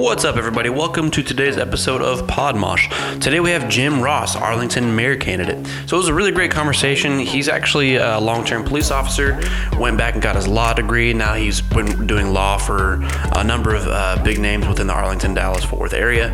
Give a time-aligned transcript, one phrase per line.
[0.00, 0.70] What's up, everybody?
[0.70, 3.20] Welcome to today's episode of Podmosh.
[3.20, 5.66] Today we have Jim Ross, Arlington mayor candidate.
[5.86, 7.18] So it was a really great conversation.
[7.18, 9.38] He's actually a long-term police officer.
[9.78, 11.12] Went back and got his law degree.
[11.12, 13.02] Now he's been doing law for
[13.36, 16.30] a number of uh, big names within the Arlington, Dallas, Fort Worth area.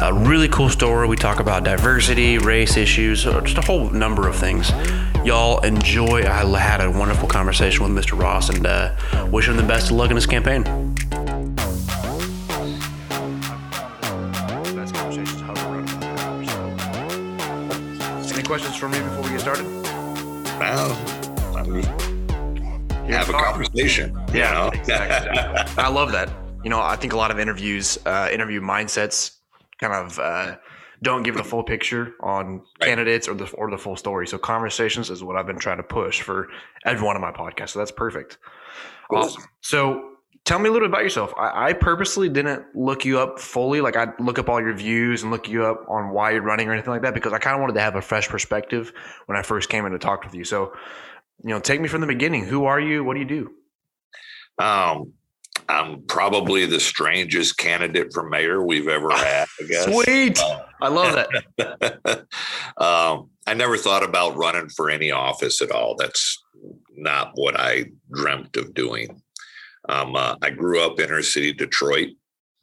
[0.00, 1.08] A really cool story.
[1.08, 4.70] We talk about diversity, race issues, uh, just a whole number of things.
[5.24, 6.22] Y'all enjoy.
[6.22, 8.16] I had a wonderful conversation with Mr.
[8.16, 8.94] Ross and uh,
[9.28, 10.94] wish him the best of luck in his campaign.
[18.48, 19.66] Questions for me before we get started?
[20.58, 20.92] Well,
[21.54, 21.82] I'm
[23.12, 24.18] have a conversation.
[24.32, 24.70] You know?
[24.72, 25.38] exactly.
[25.84, 26.30] I love that.
[26.64, 29.36] You know, I think a lot of interviews, uh, interview mindsets,
[29.78, 30.56] kind of uh,
[31.02, 32.88] don't give the full picture on Right.
[32.88, 34.26] candidates or the or the full story.
[34.26, 36.48] So conversations is what I've been trying to push for
[36.86, 37.70] every one of my podcasts.
[37.70, 38.38] So that's perfect.
[39.10, 39.18] Cool.
[39.18, 39.42] Awesome.
[39.60, 40.07] So
[40.48, 41.34] tell me a little bit about yourself.
[41.36, 43.82] I, I purposely didn't look you up fully.
[43.82, 46.68] Like I look up all your views and look you up on why you're running
[46.68, 48.90] or anything like that because I kind of wanted to have a fresh perspective
[49.26, 50.44] when I first came in to talk with you.
[50.44, 50.72] So,
[51.44, 52.46] you know, take me from the beginning.
[52.46, 53.04] Who are you?
[53.04, 53.50] What do you do?
[54.58, 55.12] Um,
[55.68, 59.46] I'm probably the strangest candidate for mayor we've ever had.
[59.60, 59.84] I guess.
[59.84, 60.40] Sweet.
[60.40, 61.26] Um, I love
[61.58, 62.26] that.
[62.78, 65.94] um, I never thought about running for any office at all.
[65.94, 66.42] That's
[66.96, 69.20] not what I dreamt of doing.
[69.88, 72.08] Um, uh, I grew up inner city Detroit.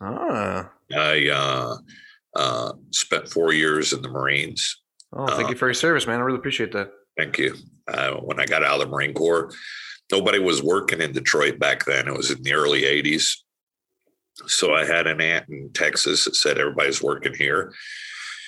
[0.02, 0.70] Ah.
[0.96, 1.78] I uh,
[2.36, 4.82] uh, spent four years in the Marines.
[5.14, 6.20] Oh, thank you for your service, man.
[6.20, 6.92] I really appreciate that.
[7.18, 7.56] Thank you.
[7.88, 9.52] Uh, when I got out of the Marine Corps,
[10.12, 12.08] nobody was working in Detroit back then.
[12.08, 13.38] It was in the early 80s.
[14.48, 17.74] So I had an aunt in Texas that said everybody's working here.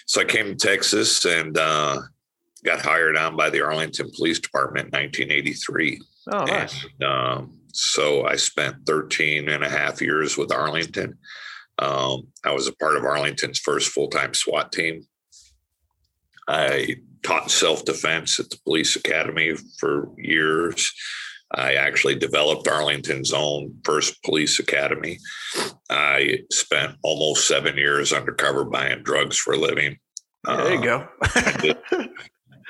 [0.06, 2.02] So I came to Texas and uh,
[2.64, 6.02] got hired on by the Arlington Police Department in 1983.
[6.31, 6.86] Oh, nice.
[7.00, 11.16] And, um, so I spent 13 and a half years with Arlington.
[11.78, 15.03] Um, I was a part of Arlington's first full time SWAT team.
[16.47, 20.91] I taught self defense at the police academy for years.
[21.53, 25.19] I actually developed Arlington's own first police academy.
[25.88, 29.97] I spent almost seven years undercover buying drugs for a living.
[30.46, 31.07] there you Uh, go.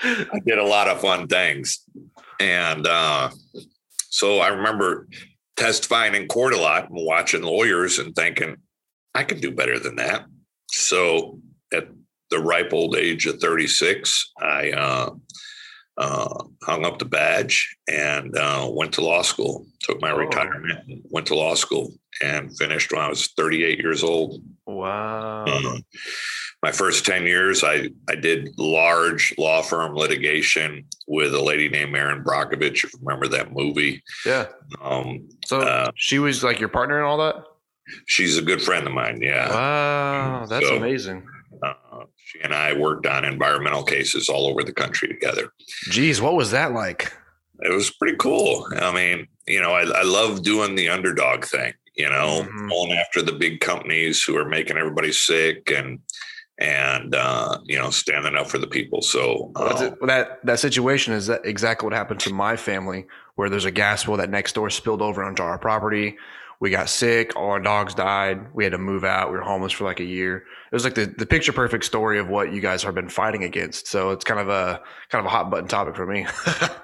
[0.04, 1.80] I did a lot of fun things.
[2.42, 3.30] And uh,
[4.18, 5.08] so I remember
[5.58, 8.58] testifying in court a lot and watching lawyers and thinking,
[9.14, 10.26] I could do better than that.
[10.72, 11.40] So
[11.72, 11.88] at
[12.32, 15.10] the ripe old age of 36, I uh,
[15.98, 20.18] uh, hung up the badge and uh, went to law school, took my Oh.
[20.18, 24.42] retirement, and went to law school and finished when I was 38 years old.
[24.66, 25.46] wow.
[25.46, 25.78] Uh,
[26.68, 31.96] my first 10 years, I, I did large law firm litigation with a lady named
[31.96, 34.04] Erin Brockovich, if you remember that movie.
[34.26, 34.48] Yeah.
[34.82, 37.36] Um, So Uh, she was like your partner and all that?
[38.06, 39.22] she's a good friend of mine.
[39.22, 39.48] Yeah.
[39.50, 40.46] Wow.
[40.50, 41.26] That's So- amazing.
[41.64, 41.74] Uh,
[42.18, 45.54] she and I worked on environmental cases all over the country together.
[45.90, 47.14] Geez, what was that like?
[47.62, 48.68] It was pretty cool.
[48.76, 52.70] I mean, you know, I, I love doing the underdog thing, you know, Mhm.
[52.70, 56.00] going after the big companies who are making everybody sick and,
[56.60, 59.02] and, uh, you know, standing up for the people.
[59.02, 63.72] So, uh, that that situation is exactly what happened to my family, where there's a
[63.72, 66.18] gas well that next door spilled over onto our property.
[66.60, 67.36] We got sick.
[67.36, 68.48] All our dogs died.
[68.54, 69.30] We had to move out.
[69.32, 70.38] We were homeless for like a year.
[70.38, 73.44] It was like the, the picture perfect story of what you guys have been fighting
[73.44, 73.88] against.
[73.88, 76.26] So it's kind of a kind of a hot button topic for me.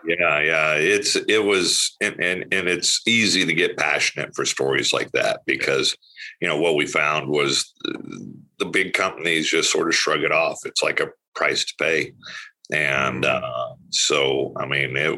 [0.05, 0.73] Yeah, yeah.
[0.73, 5.39] It's it was and, and and it's easy to get passionate for stories like that
[5.45, 5.95] because
[6.41, 10.33] you know what we found was the, the big companies just sort of shrug it
[10.33, 10.59] off.
[10.65, 12.11] It's like a price to pay.
[12.69, 13.43] And Mm.
[13.43, 15.17] uh, so I mean it,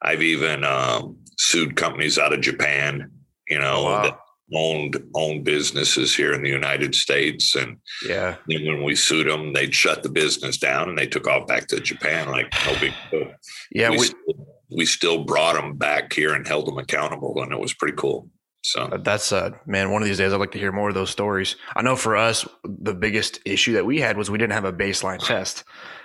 [0.00, 3.10] I've even um, sued companies out of Japan,
[3.52, 4.02] you know, Wow.
[4.02, 4.18] that
[4.54, 7.70] owned owned businesses here in the United States and
[8.06, 8.36] yeah.
[8.48, 11.64] then when we sued them, they'd shut the business down and they took off back
[11.68, 13.32] to Japan like no big deal
[13.80, 13.90] Yeah.
[13.90, 14.46] we, We, still,
[14.78, 18.28] we still brought them back here and held them accountable, and it was pretty cool.
[18.64, 21.10] So That's uh man, one of these days I'd like to hear more of those
[21.10, 21.56] stories.
[21.74, 24.72] I know for us the biggest issue that we had was we didn't have a
[24.84, 25.64] baseline test.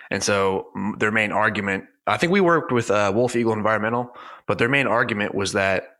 [0.09, 0.67] And so
[0.99, 4.03] their main argument, I think we worked with uh, Wolf Eagle Environmental,
[4.47, 5.96] but their main argument was that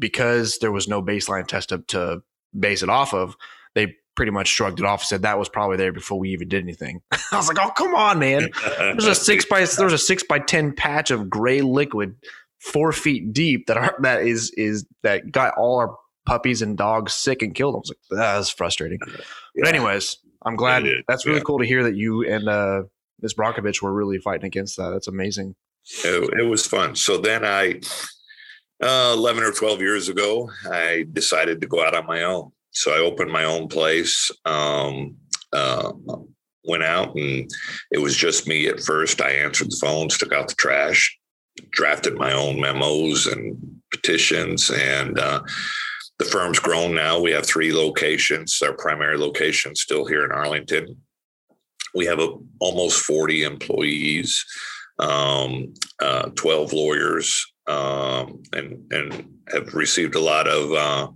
[0.00, 2.22] because there was no baseline test to, to
[2.58, 3.36] base it off of,
[3.74, 6.48] they pretty much shrugged it off and said that was probably there before we even
[6.48, 7.00] did anything.
[7.12, 8.50] I was like, "Oh, come on, man.
[8.78, 12.16] There's a 6 by there's a 6 by 10 patch of gray liquid
[12.60, 17.12] 4 feet deep that are that is is that got all our puppies and dogs
[17.12, 17.78] sick and killed them.
[17.78, 18.98] I was like, that's frustrating.
[19.54, 20.84] But anyways, I'm glad.
[21.08, 21.44] That's really yeah.
[21.44, 22.82] cool to hear that you and uh,
[23.20, 23.34] Ms.
[23.34, 24.90] Brockovich were really fighting against that.
[24.90, 25.54] That's amazing.
[26.04, 26.94] it, it was fun.
[26.96, 27.80] So then I,
[28.82, 32.52] uh, 11 or 12 years ago, I decided to go out on my own.
[32.70, 34.30] so I opened my own place.
[34.44, 35.16] Um,
[35.52, 35.92] uh,
[36.64, 37.50] went out and
[37.90, 39.20] it was just me at first.
[39.20, 41.18] I answered the phones, took out the trash,
[41.70, 43.56] drafted my own memos and
[43.90, 45.40] petitions, and uh,
[46.18, 47.18] the firm's grown now.
[47.18, 48.60] We have three locations.
[48.62, 50.96] Our primary location still here in Arlington.
[51.94, 54.44] We have a, almost 40 employees,
[54.98, 61.08] um, uh, 12 lawyers, um, and and have received a lot of uh,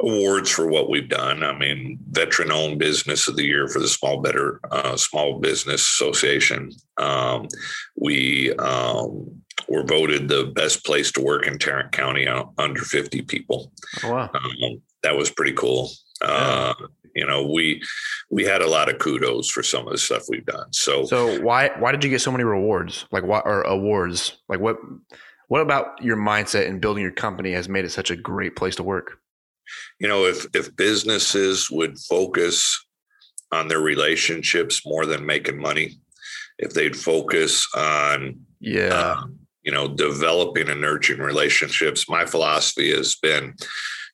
[0.00, 1.42] awards for what we've done.
[1.42, 5.82] I mean, veteran owned business of the year for the Small Better uh, Small Business
[5.82, 6.70] Association.
[6.98, 7.48] Um,
[7.96, 13.72] we um, were voted the best place to work in Tarrant County under 50 people.
[14.02, 14.30] Oh, wow.
[14.34, 15.90] Um, that was pretty cool.
[16.22, 16.74] Uh,
[17.14, 17.82] you know, we
[18.30, 20.72] we had a lot of kudos for some of the stuff we've done.
[20.72, 23.06] So, so why why did you get so many rewards?
[23.10, 24.36] Like what or awards?
[24.48, 24.76] Like what
[25.48, 28.76] what about your mindset in building your company has made it such a great place
[28.76, 29.18] to work?
[29.98, 32.84] You know, if if businesses would focus
[33.52, 35.98] on their relationships more than making money,
[36.58, 39.22] if they'd focus on yeah, uh,
[39.62, 42.08] you know, developing and nurturing relationships.
[42.08, 43.54] My philosophy has been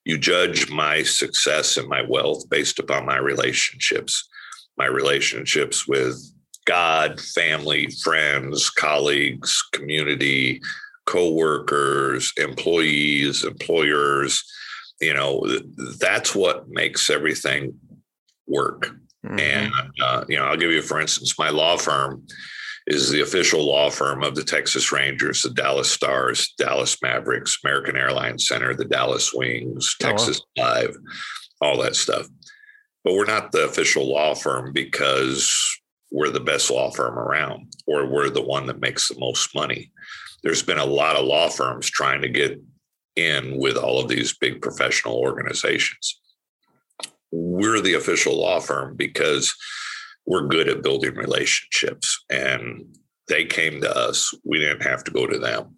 [0.05, 4.29] you judge my success and my wealth based upon my relationships,
[4.77, 6.17] my relationships with
[6.65, 10.61] God, family, friends, colleagues, community,
[11.07, 14.45] co-workers, employees, employers,
[15.01, 15.45] you know,
[15.99, 17.75] that's what makes everything
[18.47, 18.95] work.
[19.27, 19.39] Mm-hmm.
[19.39, 19.73] And,
[20.03, 22.27] uh, you know, I'll give you, for instance, my law firm
[22.87, 27.97] is the official law firm of the Texas Rangers, the Dallas Stars, Dallas Mavericks, American
[27.97, 30.75] Airlines Center, the Dallas Wings, Texas oh, wow.
[30.75, 30.97] Live,
[31.61, 32.27] all that stuff.
[33.05, 35.53] But we're not the official law firm because
[36.11, 39.91] we're the best law firm around or we're the one that makes the most money.
[40.43, 42.61] There's been a lot of law firms trying to get
[43.17, 46.21] in with all of these big professional organizations.
[47.31, 49.55] We're the official law firm because
[50.27, 52.85] we're good at building relationships and
[53.29, 55.75] they came to us we didn't have to go to them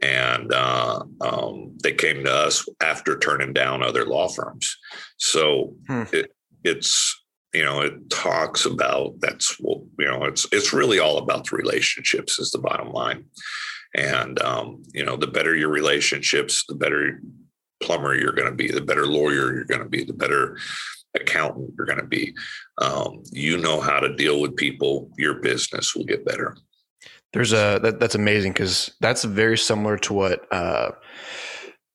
[0.00, 4.76] and uh, um, they came to us after turning down other law firms
[5.16, 6.04] so hmm.
[6.12, 6.32] it,
[6.64, 7.16] it's
[7.54, 11.56] you know it talks about that's what you know it's it's really all about the
[11.56, 13.24] relationships is the bottom line
[13.94, 17.20] and um, you know the better your relationships the better
[17.82, 20.56] plumber you're going to be the better lawyer you're going to be the better
[21.14, 22.34] accountant you're going to be.
[22.78, 25.10] Um, you know how to deal with people.
[25.16, 26.56] Your business will get better.
[27.32, 30.52] There's a that, that's amazing because that's very similar to what.
[30.52, 30.90] Uh,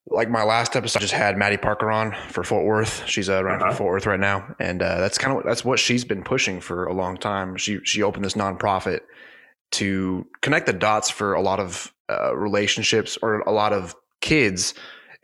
[0.07, 3.07] like my last episode, I just had Mattie Parker on for Fort Worth.
[3.07, 3.71] She's uh, running uh-huh.
[3.71, 6.59] for Fort Worth right now, and uh, that's kind of that's what she's been pushing
[6.59, 7.55] for a long time.
[7.55, 9.01] She she opened this nonprofit
[9.73, 14.73] to connect the dots for a lot of uh, relationships or a lot of kids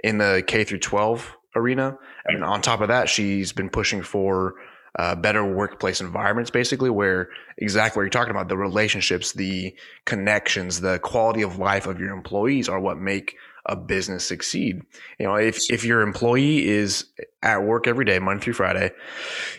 [0.04, 1.98] in the K through 12 arena.
[2.26, 4.56] And on top of that, she's been pushing for
[4.98, 9.76] uh, better workplace environments, basically, where exactly what you're talking about the relationships, the
[10.06, 14.82] connections, the quality of life of your employees are what make a business succeed.
[15.20, 17.06] You know, if, if your employee is
[17.42, 18.92] at work every day, Monday through Friday,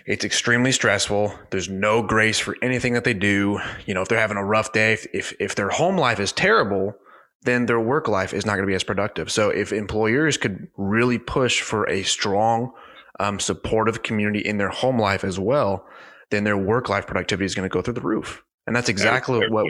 [0.06, 1.34] it's extremely stressful.
[1.50, 3.60] There's no grace for anything that they do.
[3.86, 6.32] You know, if they're having a rough day, if, if, if their home life is
[6.32, 6.94] terrible,
[7.42, 9.30] then their work life is not going to be as productive.
[9.30, 12.72] So if employers could really push for a strong,
[13.18, 15.86] um, supportive community in their home life as well,
[16.30, 18.42] then their work life productivity is going to go through the roof.
[18.66, 19.66] And that's exactly what.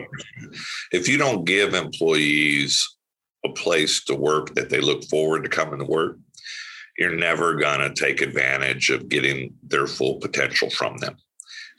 [0.93, 2.87] If you don't give employees
[3.45, 6.19] a place to work that they look forward to coming to work,
[6.99, 11.17] you're never going to take advantage of getting their full potential from them.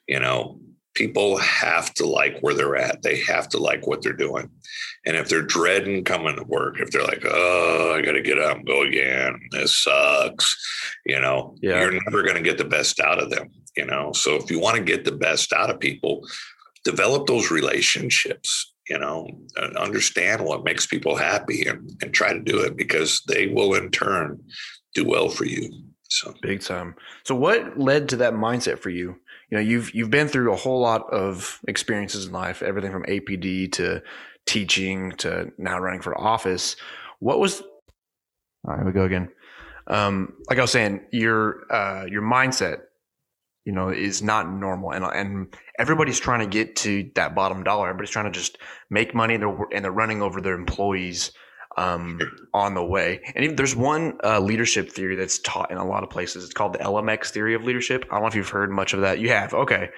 [0.08, 0.60] You know,
[0.94, 3.01] people have to like where they're at.
[3.01, 4.50] They have to like what they're doing.
[5.06, 8.39] And if they're dreading coming to work, if they're like, oh, I got to get
[8.39, 10.56] up and go again, this sucks,
[11.06, 11.82] you know, yeah.
[11.82, 14.12] you're never going to get the best out of them, you know.
[14.13, 16.27] So if you want to get the best out of people,
[16.84, 22.39] develop those relationships, you know, and understand what makes people happy and, and try to
[22.39, 24.39] do it because they will in turn
[24.93, 25.71] do well for you.
[26.10, 26.95] So big time.
[27.24, 29.15] So what led to that mindset for you?
[29.51, 33.03] you know you've you've been through a whole lot of experiences in life everything from
[33.03, 34.01] apd to
[34.48, 36.75] teaching to now running for office
[37.19, 37.62] what was
[38.67, 39.29] all right we go again
[39.88, 42.83] um, like i was saying your uh, your mindset
[43.65, 47.89] you know is not normal and and everybody's trying to get to that bottom dollar
[47.89, 48.58] everybody's trying to just
[48.89, 51.32] make money and they're, and they're running over their employees
[51.77, 52.20] um,
[52.53, 53.22] on the way.
[53.36, 56.44] And even, there's one uh, leadership theory that's taught in a lot of places.
[56.44, 58.06] It's called the LMX theory of leadership.
[58.10, 59.20] I don't know if you've heard much of that.
[59.20, 59.53] You have.
[59.53, 59.89] Okay.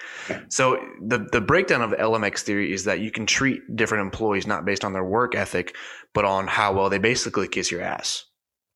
[0.49, 4.45] So the the breakdown of the LMX theory is that you can treat different employees
[4.45, 5.75] not based on their work ethic,
[6.13, 8.25] but on how well they basically kiss your ass.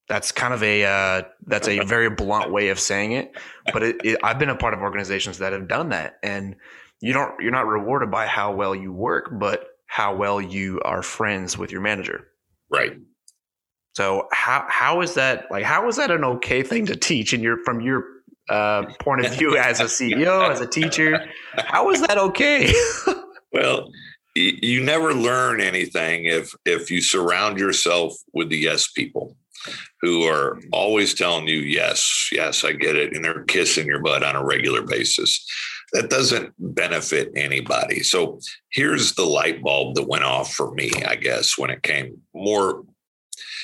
[0.07, 3.33] That's kind of a uh, that's a very blunt way of saying it,
[3.73, 6.55] but it, it, I've been a part of organizations that have done that, and
[7.01, 11.01] you don't you're not rewarded by how well you work, but how well you are
[11.01, 12.27] friends with your manager.
[12.69, 12.93] Right.
[13.95, 17.41] So how how is that like how is that an okay thing to teach in
[17.41, 18.05] your from your
[18.47, 21.27] uh, point of view as a CEO as a teacher?
[21.55, 22.71] How is that okay?
[23.51, 23.89] well,
[24.35, 29.35] you never learn anything if if you surround yourself with the yes people
[30.01, 34.23] who are always telling you yes yes i get it and they're kissing your butt
[34.23, 35.45] on a regular basis.
[35.93, 38.03] That doesn't benefit anybody.
[38.03, 42.21] So here's the light bulb that went off for me i guess when it came
[42.33, 42.83] more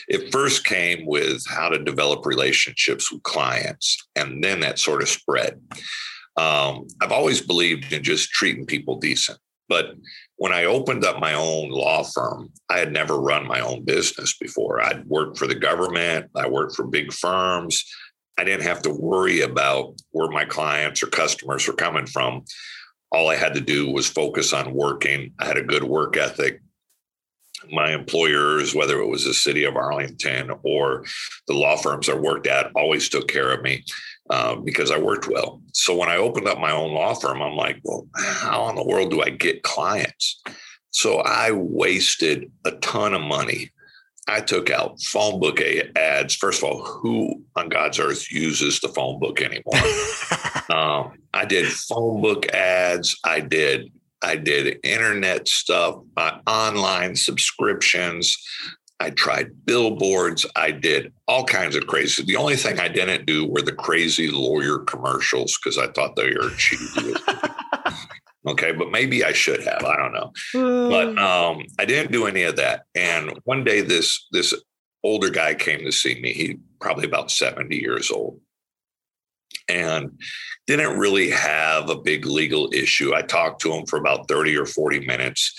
[0.07, 5.09] it first came with how to develop relationships with clients and then that sort of
[5.09, 5.61] spread.
[6.35, 9.37] Um, i've always believed in just treating people decent
[9.69, 9.95] but
[10.35, 14.37] when I opened up my own law firm, I had never run my own business
[14.37, 14.81] before.
[14.81, 17.83] I'd worked for the government, I worked for big firms.
[18.37, 22.43] I didn't have to worry about where my clients or customers were coming from.
[23.11, 25.33] All I had to do was focus on working.
[25.39, 26.61] I had a good work ethic.
[27.71, 31.05] My employers, whether it was the city of Arlington or
[31.47, 33.83] the law firms I worked at, always took care of me.
[34.29, 35.61] Um, because I worked well.
[35.73, 38.83] So when I opened up my own law firm, I'm like, well, how in the
[38.83, 40.41] world do I get clients?
[40.91, 43.71] So I wasted a ton of money.
[44.29, 45.59] I took out phone book
[45.97, 46.35] ads.
[46.35, 49.75] First of all, who on God's earth uses the phone book anymore?
[50.69, 53.17] um, I did phone book ads.
[53.25, 53.91] I did
[54.23, 58.37] I did internet stuff, uh, online subscriptions.
[58.99, 60.45] I tried billboards.
[60.55, 62.23] I did all kinds of crazy.
[62.23, 66.33] The only thing I didn't do were the crazy lawyer commercials because I thought they
[66.33, 67.13] were cheesy.
[68.47, 69.83] okay, but maybe I should have.
[69.83, 70.31] I don't know.
[70.53, 72.83] But um, I didn't do any of that.
[72.95, 74.53] And one day, this this
[75.03, 76.33] older guy came to see me.
[76.33, 78.39] He probably about seventy years old,
[79.67, 80.11] and
[80.67, 83.13] didn't really have a big legal issue.
[83.13, 85.53] I talked to him for about thirty or forty minutes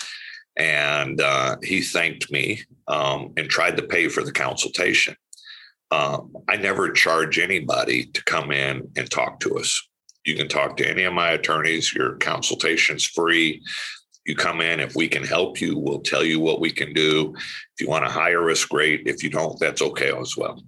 [0.57, 5.17] and uh, he thanked me um, and tried to pay for the consultation.
[5.91, 9.81] Um, I never charge anybody to come in and talk to us.
[10.25, 11.93] You can talk to any of my attorneys.
[11.93, 13.63] Your consultation's free.
[14.27, 14.81] You come in.
[14.81, 17.35] If we can help you, we'll tell you what we can do.
[17.37, 19.07] If you want to hire us, great.
[19.07, 20.63] If you don't, that's okay as well.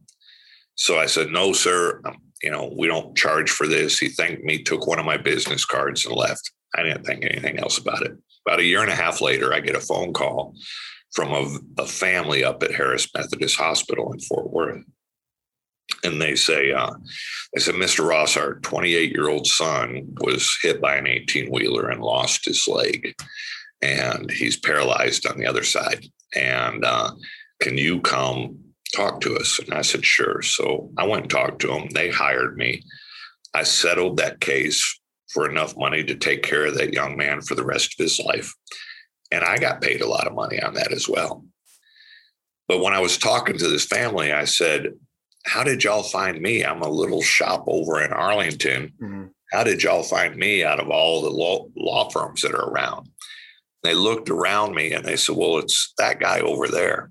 [0.74, 2.02] So I said, no, sir.
[2.04, 3.98] Um, you know, we don't charge for this.
[3.98, 6.52] He thanked me, took one of my business cards, and left.
[6.74, 8.12] I didn't think anything else about it.
[8.46, 10.54] About a year and a half later, I get a phone call
[11.12, 14.84] from a, a family up at Harris Methodist Hospital in Fort Worth.
[16.04, 16.92] And they say, uh,
[17.54, 18.06] they said, Mr.
[18.06, 22.68] Ross, our 28 year old son was hit by an 18 wheeler and lost his
[22.68, 23.14] leg.
[23.82, 26.06] And he's paralyzed on the other side.
[26.34, 27.12] And uh,
[27.60, 28.58] can you come
[28.94, 29.58] talk to us?
[29.58, 30.42] And I said, sure.
[30.42, 31.88] So I went and talked to them.
[31.94, 32.82] They hired me.
[33.54, 35.00] I settled that case
[35.32, 38.18] for enough money to take care of that young man for the rest of his
[38.20, 38.54] life.
[39.32, 41.44] And I got paid a lot of money on that as well.
[42.68, 44.94] But when I was talking to this family, I said,
[45.44, 46.64] How did y'all find me?
[46.64, 48.92] I'm a little shop over in Arlington.
[49.00, 49.24] Mm-hmm.
[49.52, 53.08] How did y'all find me out of all the law, law firms that are around?
[53.82, 57.10] They looked around me and they said, Well, it's that guy over there.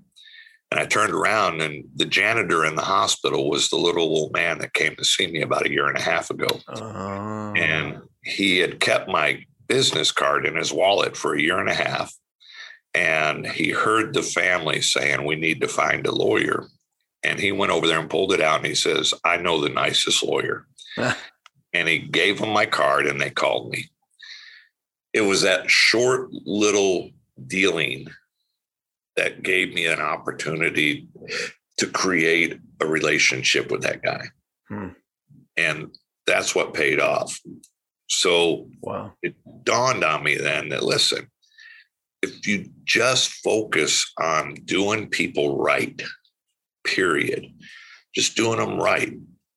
[0.70, 4.58] And I turned around, and the janitor in the hospital was the little old man
[4.58, 6.48] that came to see me about a year and a half ago.
[6.68, 7.52] Uh-huh.
[7.54, 11.74] And he had kept my business card in his wallet for a year and a
[11.74, 12.12] half.
[12.94, 16.66] And he heard the family saying, We need to find a lawyer.
[17.22, 19.68] And he went over there and pulled it out and he says, I know the
[19.68, 20.66] nicest lawyer.
[21.72, 23.90] and he gave them my card and they called me.
[25.12, 27.10] It was that short little
[27.46, 28.08] dealing
[29.16, 31.08] that gave me an opportunity
[31.78, 34.26] to create a relationship with that guy.
[34.68, 34.88] Hmm.
[35.56, 35.94] And
[36.26, 37.40] that's what paid off.
[38.08, 39.12] So wow.
[39.22, 41.28] it dawned on me then that listen,
[42.22, 46.00] if you just focus on doing people right,
[46.84, 47.52] period,
[48.14, 49.12] just doing them right,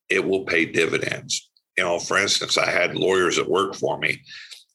[0.09, 1.49] it will pay dividends.
[1.77, 4.21] You know, for instance, I had lawyers that work for me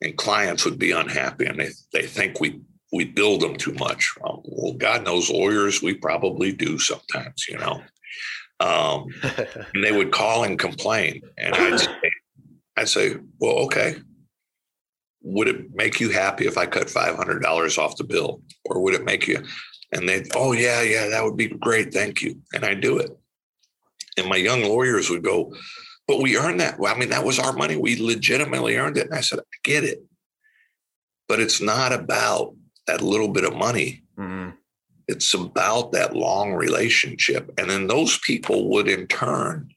[0.01, 2.61] and clients would be unhappy and they, they think we
[2.95, 4.15] we build them too much.
[4.25, 7.83] Um, well, God knows lawyers, we probably do sometimes, you know.
[8.61, 9.09] Um,
[9.75, 11.23] and they would call and complain.
[11.37, 12.13] And I'd say,
[12.77, 13.97] I'd say, well, okay.
[15.23, 18.43] Would it make you happy if I cut $500 off the bill?
[18.65, 19.43] Or would it make you?
[19.91, 21.93] And they, oh, yeah, yeah, that would be great.
[21.93, 22.41] Thank you.
[22.53, 23.11] And I do it.
[24.17, 25.53] And my young lawyers would go,
[26.07, 26.79] but we earned that.
[26.79, 27.77] Well, I mean, that was our money.
[27.77, 29.07] We legitimately earned it.
[29.07, 30.05] And I said, I get it.
[31.27, 32.55] But it's not about
[32.87, 34.03] that little bit of money.
[34.19, 34.51] Mm-hmm.
[35.09, 37.51] it's about that long relationship.
[37.59, 39.71] And then those people would in turn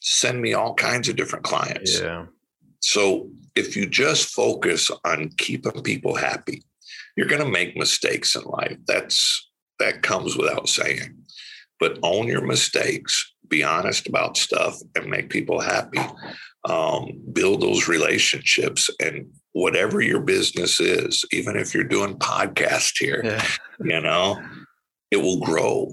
[0.00, 2.00] send me all kinds of different clients.
[2.00, 2.26] Yeah.
[2.80, 6.62] So if you just focus on keeping people happy,
[7.16, 8.78] you're going to make mistakes in life.
[8.86, 11.16] That's that comes without saying.
[11.78, 16.00] But own your mistakes, be honest about stuff, and make people happy.
[16.64, 23.20] Um, build those relationships, and whatever your business is, even if you're doing podcast here,
[23.24, 23.46] Yeah.
[23.82, 24.42] you know,
[25.10, 25.92] it will grow.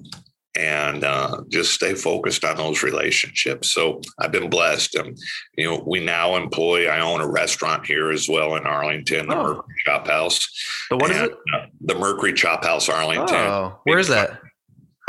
[0.58, 3.70] And uh, just stay focused on those relationships.
[3.72, 4.96] So I've been blessed.
[4.96, 5.18] And,
[5.58, 9.36] you know, we now employ, I own a restaurant here as well in Arlington, the
[9.38, 9.44] Oh.
[9.44, 10.50] Mercury Chop House.
[10.90, 11.38] But what is And, it?
[11.54, 13.36] uh, the Mercury Chop House, Arlington.
[13.36, 14.42] Oh, where is that?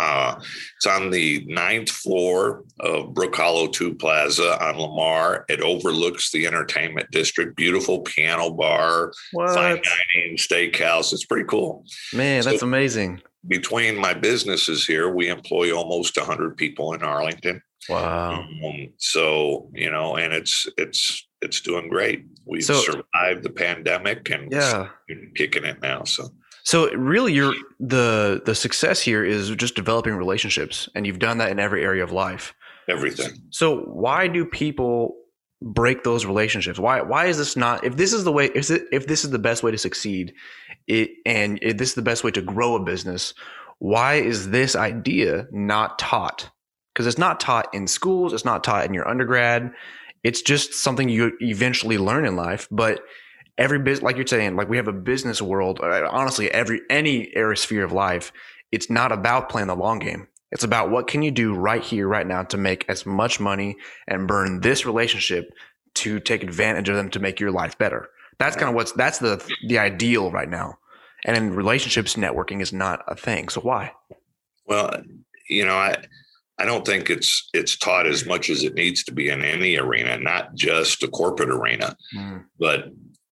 [0.01, 0.35] Uh,
[0.77, 5.45] it's on the ninth floor of Brook Hollow 2 Plaza on Lamar.
[5.49, 7.57] It overlooks the entertainment district.
[7.57, 9.45] Beautiful piano bar, fine
[9.77, 9.85] What?
[9.85, 11.13] dining, steakhouse.
[11.13, 11.85] It's pretty cool.
[12.15, 13.21] Man, that's amazing.
[13.47, 17.63] Between my businesses here, we employ almost 100 people in Arlington.
[17.89, 18.43] Wow.
[18.65, 22.25] Um, so you know, and it's it's it's doing great.
[22.47, 24.89] We've So- survived the pandemic and Yeah.
[25.35, 26.05] kicking it now.
[26.05, 26.29] So
[26.65, 31.51] So really you're the the success here is just developing relationships and you've done that
[31.51, 32.55] in every area of life.
[32.89, 33.31] everything.
[33.51, 35.17] So why do people
[35.63, 36.79] break those relationships?
[36.79, 39.31] Why why is this not if this is the way if it, if this is
[39.31, 40.35] the best way to succeed
[40.87, 43.35] it and if this is the best way to grow a business,
[43.79, 46.51] why is this idea not taught?
[46.93, 49.73] Because it's not taught in schools, it's not taught in your undergrad.
[50.23, 53.01] It's just something you eventually learn in life, but
[53.61, 57.31] every business like you're saying like we have a business world uh, honestly every any
[57.37, 58.33] area sphere of life
[58.73, 60.29] it's not about playing the long game.
[60.53, 63.77] It's about what can you do right here right now to make as much money
[64.09, 65.53] and burn this relationship
[65.95, 68.09] to take advantage of them to make your life better.
[68.39, 70.79] That's kind of what's that's the the ideal right now.
[71.25, 73.93] And in relationships networking is not a thing so why?
[74.67, 75.03] Well,
[75.49, 76.03] you know, I
[76.59, 79.77] I don't think it's it's taught as much as it needs to be in any
[79.77, 81.97] arena, not just a corporate arena,
[82.59, 82.87] but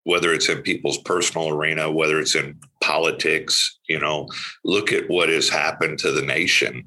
[0.06, 4.28] whether it's in people's personal arena, whether it's in politics, you know,
[4.64, 6.84] look at what has happened to the nation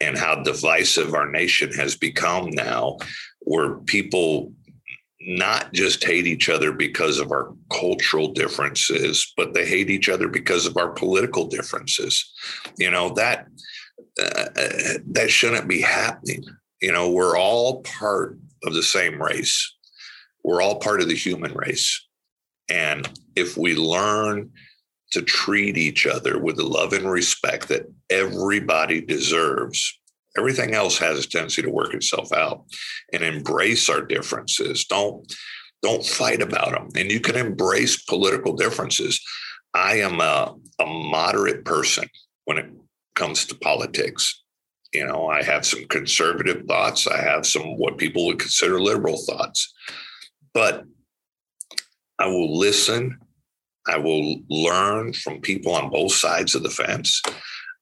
[0.00, 2.96] and how divisive our nation has become now,
[3.40, 4.52] where people
[5.20, 10.28] not just hate each other because of our cultural differences, but they hate each other
[10.28, 12.32] because of our political differences.
[12.78, 13.46] You know, that
[14.22, 14.46] uh,
[15.08, 16.44] that shouldn't be happening.
[16.80, 19.74] You know, we're all part of the same race.
[20.44, 22.03] We're all part of the human race.
[22.68, 24.50] And if we learn
[25.12, 29.98] to treat each other with the love and respect that everybody deserves,
[30.36, 32.64] everything else has a tendency to work itself out
[33.12, 34.84] and embrace our differences.
[34.84, 35.32] Don't
[35.82, 36.88] don't fight about them.
[36.96, 39.20] And you can embrace political differences.
[39.74, 42.08] I am a, a moderate person
[42.46, 42.70] when it
[43.14, 44.42] comes to politics.
[44.94, 47.06] You know, I have some conservative thoughts.
[47.06, 49.74] I have some what people would consider liberal thoughts.
[50.54, 50.84] But
[52.24, 53.18] I will listen.
[53.86, 57.20] I will learn from people on both sides of the fence.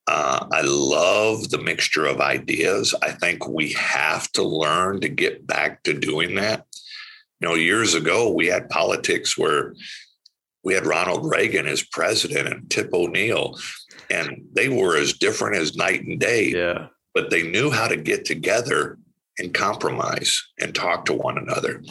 [0.08, 2.92] Uh, I love the mixture of ideas.
[3.02, 6.66] I think we have to learn to get back to doing that.
[7.40, 9.74] You know, years ago, we had politics where
[10.64, 13.56] we had Ronald Reagan as president and Tip O'Neill,
[14.10, 17.96] and they were as different as night and day, yeah but they knew how to
[17.96, 18.98] get together
[19.38, 21.82] and compromise and talk to one another.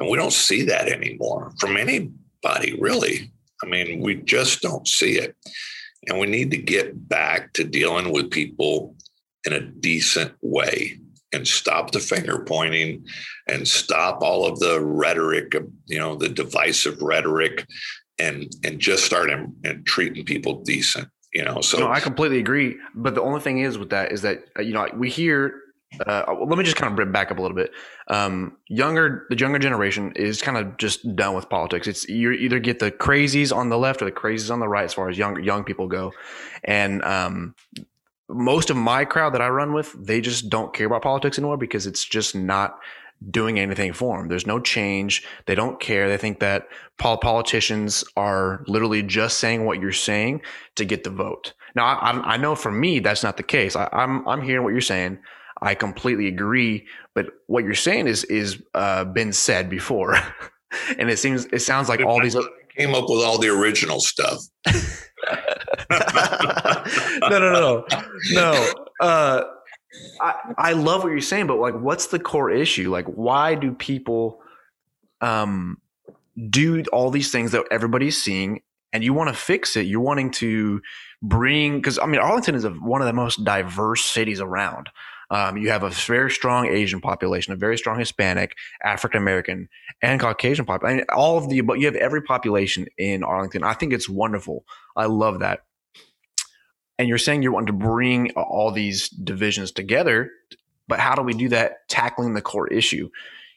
[0.00, 3.30] And we don't see that anymore from anybody, really.
[3.62, 5.36] I mean, we just don't see it.
[6.08, 8.96] And we need to get back to dealing with people
[9.44, 10.98] in a decent way
[11.32, 13.06] and stop the finger pointing
[13.46, 15.54] and stop all of the rhetoric,
[15.86, 17.66] you know, the divisive rhetoric
[18.18, 21.60] and and just start and, and treating people decent, you know.
[21.60, 22.76] So no, I completely agree.
[22.94, 25.59] But the only thing is with that is that you know we hear.
[26.06, 27.72] Uh, let me just kind of back up a little bit.
[28.08, 31.88] Um, younger, the younger generation is kind of just done with politics.
[31.88, 34.84] It's you either get the crazies on the left or the crazies on the right,
[34.84, 36.12] as far as young young people go.
[36.62, 37.54] And um,
[38.28, 41.56] most of my crowd that I run with, they just don't care about politics anymore
[41.56, 42.78] because it's just not
[43.28, 44.28] doing anything for them.
[44.28, 45.24] There's no change.
[45.46, 46.08] They don't care.
[46.08, 50.40] They think that pol- politicians are literally just saying what you're saying
[50.76, 51.52] to get the vote.
[51.74, 53.74] Now, I, I- I know for me that's not the case.
[53.74, 55.18] I, I'm I'm hearing what you're saying.
[55.62, 56.86] I completely agree.
[57.14, 60.16] But what you're saying is is uh, been said before,
[60.98, 62.36] and it seems it sounds like all these.
[62.76, 64.38] came up with all the original stuff.
[65.90, 67.84] no, no, no,
[68.30, 68.74] no.
[69.00, 69.42] Uh,
[70.20, 72.90] I I love what you're saying, but like, what's the core issue?
[72.90, 74.40] Like, why do people
[75.20, 75.78] um
[76.48, 79.86] do all these things that everybody's seeing, and you want to fix it.
[79.86, 80.80] You're wanting to
[81.22, 84.88] bring because I mean Arlington is a, one of the most diverse cities around.
[85.30, 89.68] Um, you have a very strong Asian population, a very strong Hispanic, African American,
[90.02, 91.04] and Caucasian population.
[91.14, 93.62] all of the, but you have every population in Arlington.
[93.62, 94.64] I think it's wonderful.
[94.96, 95.60] I love that.
[96.98, 100.30] And you're saying you want to bring all these divisions together,
[100.88, 101.88] but how do we do that?
[101.88, 103.08] Tackling the core issue.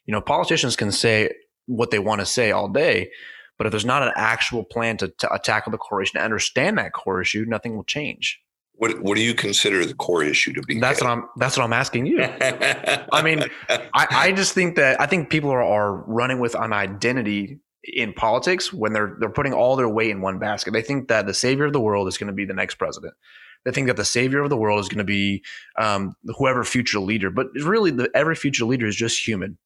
[0.06, 1.32] You know, politicians can say
[1.66, 3.10] what they want to say all day,
[3.58, 6.78] but if there's not an actual plan to, to tackle the core issue, to understand
[6.78, 8.43] that core issue, nothing will change.
[8.76, 10.80] What What do you consider the core issue to be?
[10.80, 11.26] That's what I'm.
[11.38, 12.22] That's what I'm asking you.
[12.22, 16.74] I mean, I, I just think that I think people are, are running with an
[16.74, 20.72] identity in politics when they're they're putting all their weight in one basket.
[20.72, 23.14] They think that the savior of the world is going to be the next president.
[23.66, 25.44] They think that the savior of the world is going to be
[25.78, 27.30] um, whoever future leader.
[27.30, 29.58] But really, the, every future leader is just human.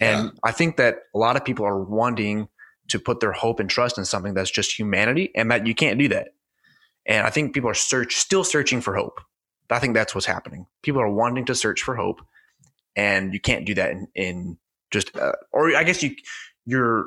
[0.00, 0.30] And yeah.
[0.44, 2.48] I think that a lot of people are wanting
[2.88, 5.98] to put their hope and trust in something that's just humanity, and that you can't
[5.98, 6.28] do that.
[7.06, 9.20] And I think people are search still searching for hope.
[9.70, 10.66] I think that's what's happening.
[10.82, 12.20] People are wanting to search for hope,
[12.94, 14.58] and you can't do that in, in
[14.92, 16.14] just, uh, or I guess you
[16.64, 17.06] your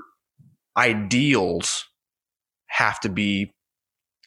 [0.78, 1.86] ideals
[2.68, 3.54] have to be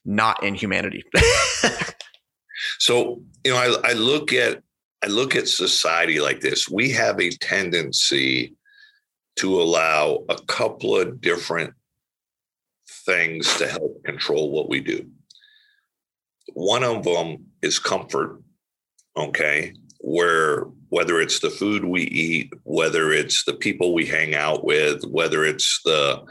[0.04, 1.04] not in humanity.
[2.78, 4.62] so you know, I, I look at
[5.04, 6.68] I look at society like this.
[6.68, 8.54] We have a tendency
[9.36, 11.74] to allow a couple of different
[12.88, 15.06] things to help control what we do.
[16.54, 18.40] One of them is comfort,
[19.16, 24.64] okay, where whether it's the food we eat, whether it's the people we hang out
[24.64, 26.22] with, whether it's the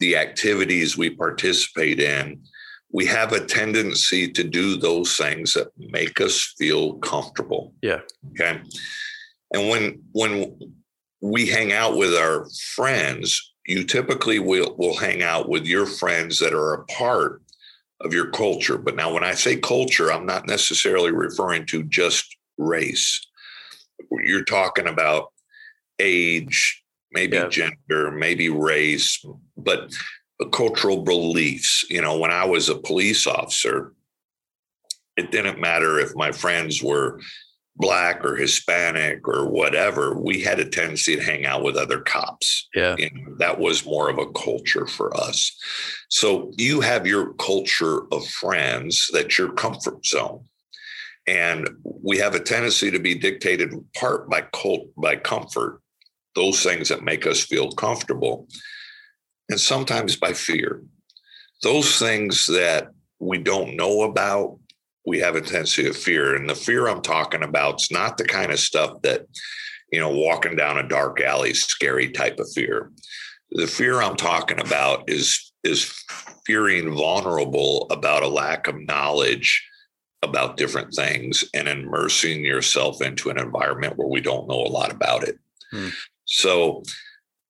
[0.00, 2.42] the activities we participate in,
[2.90, 7.72] we have a tendency to do those things that make us feel comfortable.
[7.82, 8.00] Yeah.
[8.32, 8.60] Okay.
[9.54, 10.74] And when when
[11.20, 16.38] we hang out with our friends, you typically will will hang out with your friends
[16.40, 17.41] that are a part
[18.04, 18.78] of your culture.
[18.78, 23.20] But now, when I say culture, I'm not necessarily referring to just race.
[24.10, 25.32] You're talking about
[25.98, 27.48] age, maybe yeah.
[27.48, 29.24] gender, maybe race,
[29.56, 29.92] but
[30.52, 31.84] cultural beliefs.
[31.88, 33.92] You know, when I was a police officer,
[35.16, 37.20] it didn't matter if my friends were
[37.76, 42.68] black or Hispanic or whatever, we had a tendency to hang out with other cops.
[42.74, 42.96] Yeah.
[43.38, 45.56] That was more of a culture for us.
[46.08, 50.44] So you have your culture of friends that's your comfort zone.
[51.26, 55.80] And we have a tendency to be dictated part by cult by comfort,
[56.34, 58.48] those things that make us feel comfortable,
[59.48, 60.82] and sometimes by fear.
[61.62, 62.88] Those things that
[63.20, 64.58] we don't know about
[65.04, 66.34] we have a tendency of fear.
[66.34, 69.26] And the fear I'm talking about is not the kind of stuff that,
[69.92, 72.90] you know, walking down a dark alley, scary type of fear.
[73.50, 75.92] The fear I'm talking about is is
[76.46, 79.64] fearing vulnerable about a lack of knowledge
[80.22, 84.90] about different things and immersing yourself into an environment where we don't know a lot
[84.90, 85.38] about it.
[85.70, 85.88] Hmm.
[86.24, 86.82] So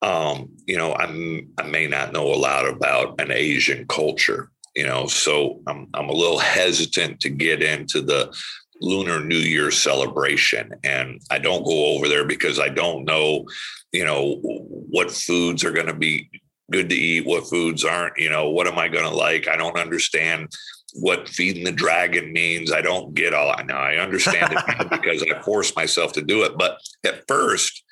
[0.03, 4.87] um, you know, I'm I may not know a lot about an Asian culture, you
[4.87, 8.35] know so i'm i'm a little hesitant to get into the
[8.81, 10.73] lunar new year celebration.
[10.83, 13.47] And i don't go over there because i don't know
[13.93, 16.29] you know what foods are going to be
[16.71, 19.49] good to eat what foods aren't you know what am i going to like?
[19.49, 20.49] I don't understand
[20.95, 22.73] what feeding the dragon means.
[22.73, 26.43] I don't get all i know i understand it because i force myself to do
[26.45, 26.57] it.
[26.57, 27.85] But at first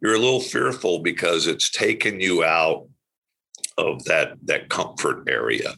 [0.00, 2.86] you're a little fearful because it's taken you out
[3.76, 5.74] of that that comfort area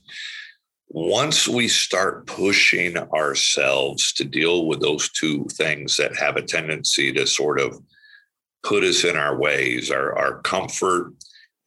[0.91, 7.13] once we start pushing ourselves to deal with those two things that have a tendency
[7.13, 7.81] to sort of
[8.65, 11.13] put us in our ways, our, our comfort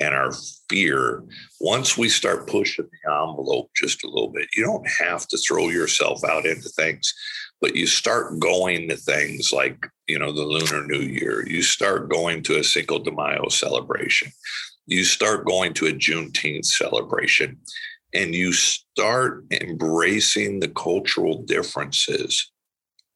[0.01, 0.33] and our
[0.69, 1.23] fear,
[1.61, 5.69] once we start pushing the envelope just a little bit, you don't have to throw
[5.69, 7.13] yourself out into things,
[7.61, 12.09] but you start going to things like, you know, the Lunar New Year, you start
[12.09, 14.33] going to a Cinco de Mayo celebration,
[14.85, 17.57] you start going to a Juneteenth celebration
[18.13, 22.51] and you start embracing the cultural differences,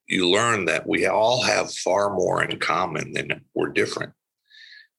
[0.06, 4.12] you learn that we all have far more in common than we're different.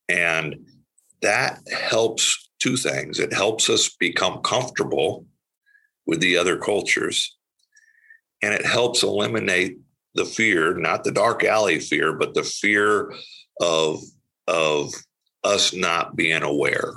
[0.07, 0.55] And
[1.21, 5.25] that helps two things it helps us become comfortable
[6.05, 7.37] with the other cultures,
[8.41, 9.77] and it helps eliminate
[10.15, 13.13] the fear, not the dark alley fear, but the fear
[13.61, 13.99] of,
[14.47, 14.91] of
[15.43, 16.93] us not being aware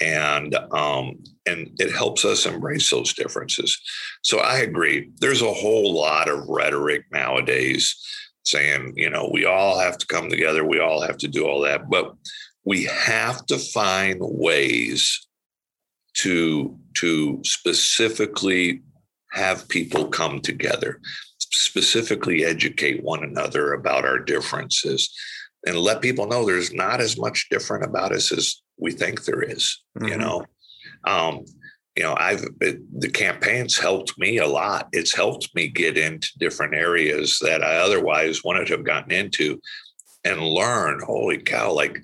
[0.00, 3.78] and um, and it helps us embrace those differences.
[4.22, 5.10] So I agree.
[5.20, 7.94] There's a whole lot of rhetoric nowadays
[8.44, 11.60] saying, you know, we all have to come together, we all have to do all
[11.62, 12.14] that, but
[12.64, 15.26] we have to find ways
[16.14, 18.82] to to specifically
[19.32, 21.00] have people come together,
[21.38, 25.12] specifically educate one another about our differences,
[25.66, 29.42] and let people know there's not as much different about us as we think there
[29.42, 30.08] is, mm-hmm.
[30.08, 30.44] You know,
[31.06, 31.44] um,
[31.96, 34.88] you know, I've it, the campaign's helped me a lot.
[34.92, 39.60] It's helped me get into different areas that I otherwise wouldn't have gotten into
[40.24, 41.00] and learn.
[41.06, 41.72] Holy cow!
[41.72, 42.00] Like,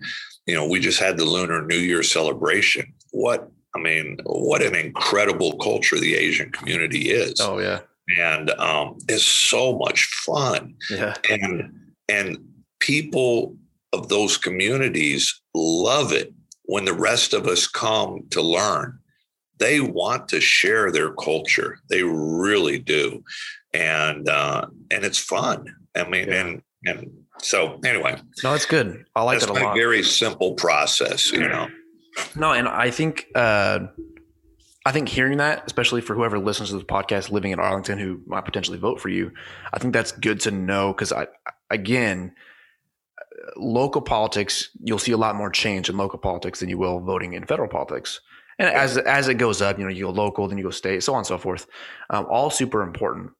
[0.46, 2.92] you know, we just had the Lunar New Year celebration.
[3.10, 7.40] What I mean, what an incredible culture the Asian community is.
[7.40, 7.80] Oh yeah,
[8.16, 10.74] and um, it's so much fun.
[10.88, 11.72] Yeah, and
[12.08, 12.38] and
[12.78, 13.56] people
[13.92, 16.32] of those communities love it
[16.70, 18.96] when the rest of us come to learn.
[19.58, 21.80] They want to share their culture.
[21.88, 23.24] They really do,
[23.74, 25.74] and uh, and it's fun.
[25.96, 26.34] I mean, yeah.
[26.40, 27.10] and and
[27.42, 28.16] so anyway.
[28.44, 29.04] No, it's good.
[29.16, 29.74] I like it a lot.
[29.74, 31.68] Very simple process, you know.
[32.36, 33.80] No, and I think uh,
[34.86, 38.20] I think hearing that, especially for whoever listens to this podcast living in Arlington who
[38.26, 39.32] might potentially vote for you,
[39.74, 41.26] I think that's good to know because I
[41.68, 42.32] again
[43.56, 47.32] local politics, you'll see a lot more change in local politics than you will voting
[47.34, 48.20] in federal politics.
[48.58, 51.02] And as as it goes up, you know, you go local, then you go state,
[51.02, 51.66] so on and so forth.
[52.10, 53.30] Um, all super important.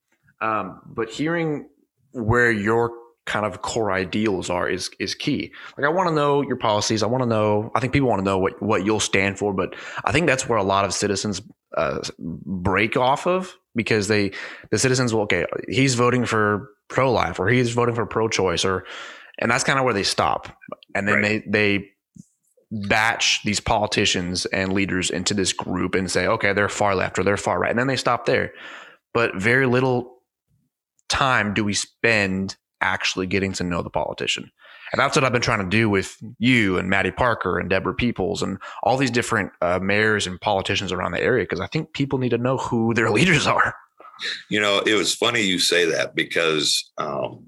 [0.41, 1.69] Um, but hearing
[2.13, 2.91] where your
[3.27, 5.51] kind of core ideals are is is key.
[5.77, 7.03] Like I want to know your policies.
[7.03, 7.71] I want to know.
[7.75, 9.53] I think people want to know what what you'll stand for.
[9.53, 11.41] But I think that's where a lot of citizens
[11.77, 14.31] uh, break off of because they
[14.71, 18.65] the citizens will okay he's voting for pro life or he's voting for pro choice
[18.65, 18.83] or
[19.41, 20.47] and that's kind of where they stop
[20.95, 21.43] and then right.
[21.51, 21.89] they they
[22.87, 27.23] batch these politicians and leaders into this group and say okay they're far left or
[27.23, 28.53] they're far right and then they stop there
[29.13, 30.19] but very little
[31.09, 34.51] time do we spend actually getting to know the politician.
[34.91, 37.93] And that's what I've been trying to do with you and Mattie Parker and Deborah
[37.93, 41.93] Peoples and all these different uh, mayors and politicians around the area because I think
[41.93, 43.73] people need to know who their leaders are.
[44.49, 47.45] You know, it was funny you say that because um,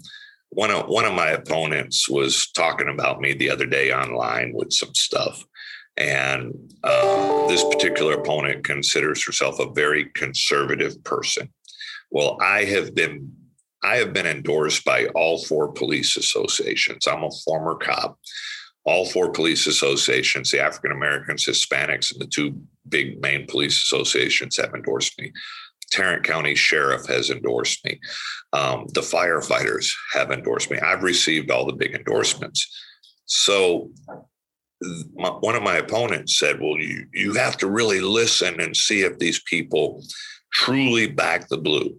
[0.53, 4.71] one of one of my opponents was talking about me the other day online with
[4.71, 5.43] some stuff,
[5.97, 11.49] and uh, this particular opponent considers herself a very conservative person.
[12.11, 13.31] Well, I have been
[13.83, 17.07] I have been endorsed by all four police associations.
[17.07, 18.17] I'm a former cop.
[18.85, 24.57] All four police associations, the African Americans, Hispanics, and the two big main police associations
[24.57, 25.31] have endorsed me.
[25.91, 27.99] Tarrant County Sheriff has endorsed me.
[28.53, 30.79] Um, the firefighters have endorsed me.
[30.79, 32.67] I've received all the big endorsements.
[33.25, 33.91] So
[35.15, 39.01] my, one of my opponents said, "Well, you you have to really listen and see
[39.01, 40.03] if these people
[40.51, 41.97] truly back the blue."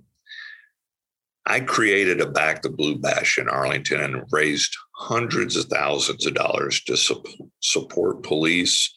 [1.47, 6.35] I created a Back the Blue Bash in Arlington and raised hundreds of thousands of
[6.35, 7.23] dollars to su-
[7.61, 8.93] support police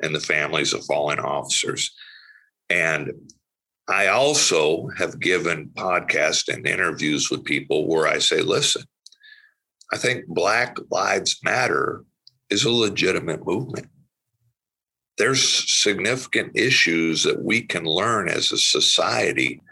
[0.00, 1.92] and the families of fallen officers.
[2.70, 3.12] And
[3.88, 8.82] I also have given podcasts and interviews with people where I say, listen,
[9.92, 12.04] I think Black Lives Matter
[12.50, 13.88] is a legitimate movement.
[15.16, 19.62] There's significant issues that we can learn as a society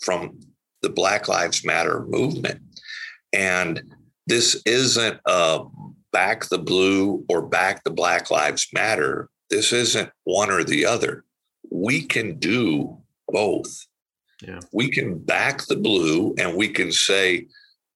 [0.00, 0.40] from
[0.82, 2.60] the Black Lives Matter movement.
[3.32, 3.82] And
[4.26, 5.60] this isn't a
[6.12, 9.28] back the blue or back the Black Lives Matter.
[9.48, 11.24] This isn't one or the other.
[11.70, 12.99] We can do
[13.32, 13.86] both.
[14.42, 14.60] Yeah.
[14.72, 17.46] We can back the blue and we can say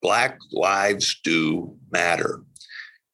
[0.02, 2.42] Black lives do matter.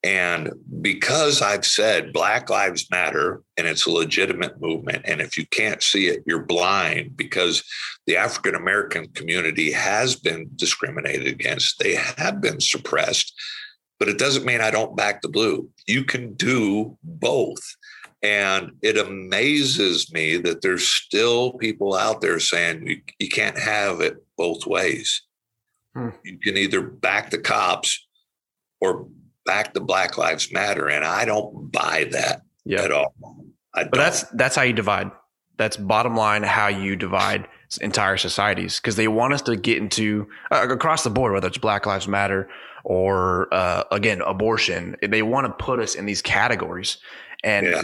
[0.02, 5.46] And because I've said Black Lives Matter and it's a legitimate movement, and if you
[5.46, 7.62] can't see it, you're blind because
[8.06, 13.34] the African American community has been discriminated against, they have been suppressed,
[13.98, 15.68] but it doesn't mean I don't back the blue.
[15.86, 17.60] You can do both.
[18.22, 24.00] And it amazes me that there's still people out there saying you, you can't have
[24.00, 25.22] it both ways.
[25.94, 26.10] Hmm.
[26.24, 28.06] You can either back the cops
[28.80, 29.08] or
[29.46, 32.82] back the Black Lives Matter, and I don't buy that yeah.
[32.82, 33.14] at all.
[33.74, 35.10] but that's that's how you divide.
[35.56, 37.46] That's bottom line how you divide
[37.80, 41.58] entire societies because they want us to get into uh, across the board, whether it's
[41.58, 42.48] Black Lives Matter
[42.84, 44.96] or uh, again abortion.
[45.06, 46.98] They want to put us in these categories,
[47.44, 47.82] and yeah.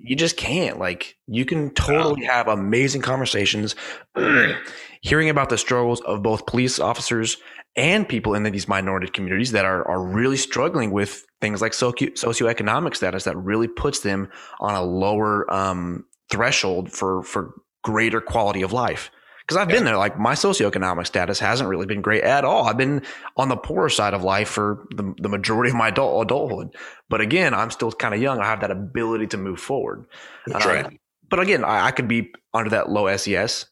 [0.00, 0.78] You just can't.
[0.78, 3.74] Like you can totally have amazing conversations,
[5.02, 7.36] hearing about the struggles of both police officers
[7.76, 12.08] and people in these minority communities that are, are really struggling with things like socio-
[12.10, 18.62] socioeconomic status that really puts them on a lower um, threshold for for greater quality
[18.62, 19.10] of life.
[19.48, 22.66] Because I've been there, like my socioeconomic status hasn't really been great at all.
[22.68, 23.00] I've been
[23.38, 26.76] on the poorer side of life for the, the majority of my adult adulthood.
[27.08, 28.40] But again, I'm still kind of young.
[28.40, 30.04] I have that ability to move forward.
[30.46, 31.00] That's um, right.
[31.30, 33.64] but again, I, I could be under that low SES,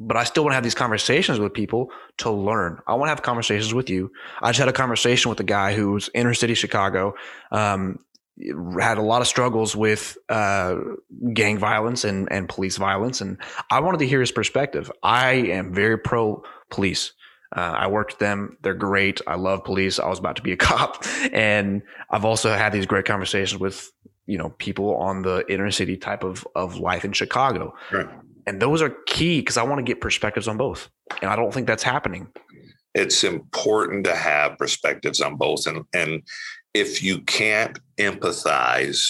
[0.00, 2.78] but I still want to have these conversations with people to learn.
[2.86, 4.10] I want to have conversations with you.
[4.40, 7.12] I just had a conversation with a guy who's inner city Chicago,
[7.52, 7.98] um,
[8.80, 10.76] had a lot of struggles with uh,
[11.32, 13.20] gang violence and, and police violence.
[13.20, 13.38] And
[13.70, 14.90] I wanted to hear his perspective.
[15.02, 17.12] I am very pro police.
[17.56, 18.58] Uh, I worked with them.
[18.62, 19.20] They're great.
[19.26, 19.98] I love police.
[19.98, 21.04] I was about to be a cop.
[21.32, 23.90] And I've also had these great conversations with,
[24.26, 27.74] you know, people on the inner city type of, of life in Chicago.
[27.90, 28.08] Right.
[28.46, 30.88] And those are key because I want to get perspectives on both.
[31.20, 32.28] And I don't think that's happening.
[32.94, 35.66] It's important to have perspectives on both.
[35.66, 36.22] And, and
[36.78, 39.04] if you can't empathize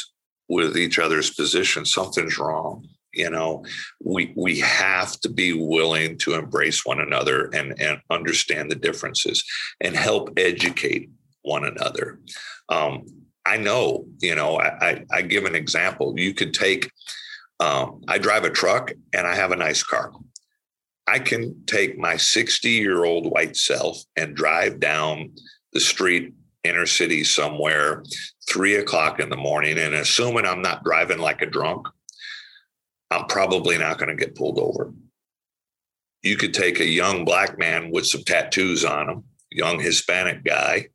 [0.49, 2.89] with each other's position, something's wrong.
[3.13, 3.65] You know,
[4.03, 9.45] we we have to be willing to embrace one another and, and understand the differences
[9.81, 11.11] and help educate
[11.43, 12.21] one another.
[12.69, 13.05] Um,
[13.45, 16.13] I know, you know, I, I, I, give an example.
[16.19, 16.91] You could take,
[17.61, 20.13] um, I drive a truck and I have a nice car.
[21.07, 25.33] I can take my 60 year old white self and drive down
[25.73, 28.03] the street inner city somewhere,
[28.49, 31.87] three o'clock in the morning, and assuming I'm not driving like a drunk,
[33.11, 34.93] I'm probably not going to get pulled over.
[36.23, 40.89] You could take a young black man with some tattoos on him, young Hispanic guy,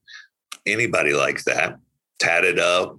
[0.66, 1.78] anybody like that,
[2.20, 2.98] tatted up,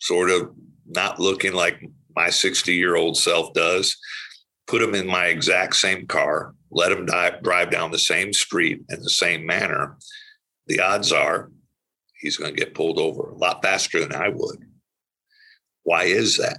[0.00, 0.52] sort of
[0.86, 1.82] not looking like
[2.14, 3.96] my 60 year old self does,
[4.66, 9.00] put him in my exact same car, let him drive down the same street in
[9.02, 9.96] the same manner.
[10.66, 11.50] The odds are
[12.18, 14.64] he's going to get pulled over a lot faster than I would.
[15.84, 16.58] Why is that?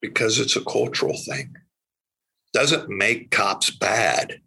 [0.00, 1.54] Because it's a cultural thing.
[2.52, 4.40] Doesn't make cops bad,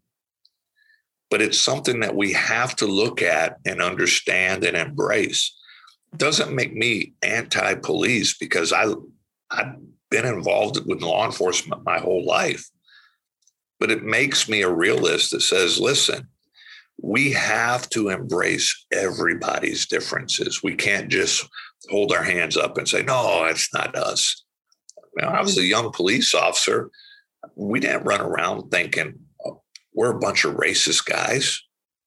[1.30, 5.56] but it's something that we have to look at and understand and embrace.
[6.16, 8.94] Doesn't make me anti-police because I
[9.52, 9.76] I've
[10.10, 12.68] been involved with law enforcement my whole life.
[13.80, 16.28] But it makes me a realist that says, listen,
[17.02, 20.62] we have to embrace everybody's differences.
[20.64, 21.48] We can't just
[21.90, 24.44] hold our hands up and say, no, it's not us.
[25.14, 26.90] When I was a young police officer.
[27.56, 29.62] We didn't run around thinking oh,
[29.94, 31.62] we're a bunch of racist guys.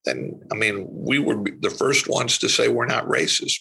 [0.05, 3.61] And I mean, we were the first ones to say we're not racist.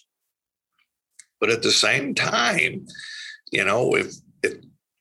[1.39, 2.86] But at the same time,
[3.52, 4.13] you know, if,
[4.44, 4.56] if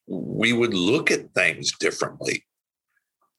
[0.07, 2.45] we would look at things differently.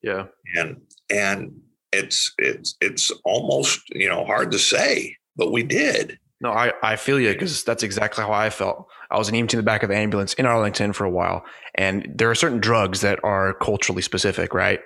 [0.01, 0.25] Yeah.
[0.55, 1.61] And and
[1.93, 6.17] it's it's it's almost you know hard to say, but we did.
[6.41, 8.87] No, I, I feel you because that's exactly how I felt.
[9.11, 11.45] I was an EMT in the back of the ambulance in Arlington for a while,
[11.75, 14.79] and there are certain drugs that are culturally specific, right?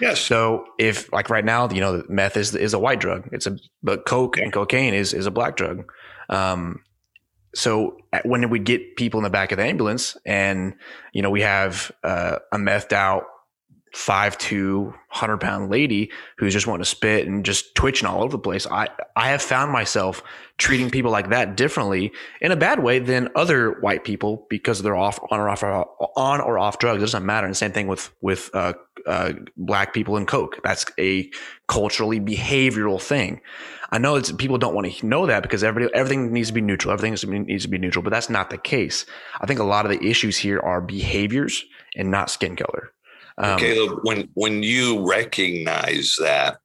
[0.00, 0.20] Yes.
[0.20, 3.28] So if like right now, you know, meth is is a white drug.
[3.30, 5.84] It's a but coke and cocaine is is a black drug.
[6.30, 6.82] Um,
[7.54, 10.74] so when we get people in the back of the ambulance, and
[11.12, 13.24] you know, we have uh, a methed out
[13.92, 18.32] five to hundred pound lady who's just wanting to spit and just twitching all over
[18.32, 18.66] the place.
[18.66, 20.22] I I have found myself
[20.56, 24.96] treating people like that differently in a bad way than other white people because they're
[24.96, 27.02] off on or off on or off drugs.
[27.02, 27.46] It doesn't matter.
[27.46, 28.72] And the same thing with with uh,
[29.06, 30.60] uh, black people and coke.
[30.64, 31.30] That's a
[31.68, 33.42] culturally behavioral thing.
[33.90, 36.62] I know it's people don't want to know that because everybody everything needs to be
[36.62, 36.94] neutral.
[36.94, 39.04] Everything needs to be neutral, but that's not the case.
[39.42, 41.62] I think a lot of the issues here are behaviors
[41.94, 42.90] and not skin color.
[43.38, 46.58] Um, Caleb, when when you recognize that,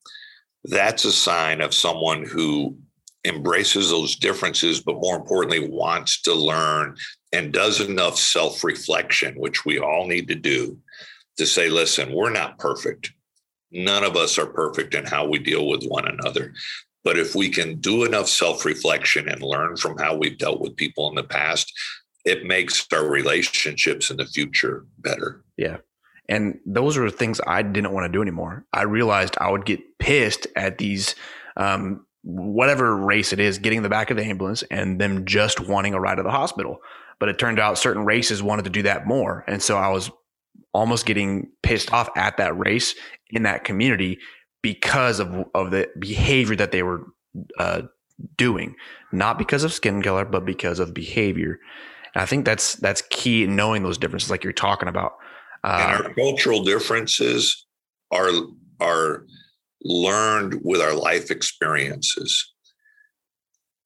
[0.64, 2.78] that's a sign of someone who
[3.26, 6.96] embraces those differences, but more importantly, wants to learn
[7.34, 10.78] and does enough self reflection, which we all need to do,
[11.38, 13.12] to say, listen, we're not perfect.
[13.72, 16.54] None of us are perfect in how we deal with one another.
[17.04, 20.76] But if we can do enough self reflection and learn from how we've dealt with
[20.76, 21.72] people in the past,
[22.26, 25.44] it makes our relationships in the future better.
[25.58, 25.78] Yeah.
[26.30, 28.66] And those are things I didn't want to do anymore.
[28.74, 31.16] I realized I would get pissed at these,
[31.56, 35.60] um, whatever race it is, getting in the back of the ambulance and them just
[35.60, 36.80] wanting a ride to the hospital.
[37.20, 39.46] But it turned out certain races wanted to do that more.
[39.48, 40.12] And so I was
[40.74, 42.94] almost getting pissed off at that race
[43.30, 44.20] in that community
[44.62, 47.08] because of, of the behavior that they were
[47.58, 47.84] uh,
[48.36, 48.76] doing,
[49.12, 51.60] not because of skin color, but because of behavior.
[52.14, 55.14] And I think that's that's key in knowing those differences, like you're talking about.
[55.64, 57.66] Uh, and our cultural differences
[58.12, 58.32] are
[58.80, 59.26] are
[59.84, 62.54] learned with our life experiences.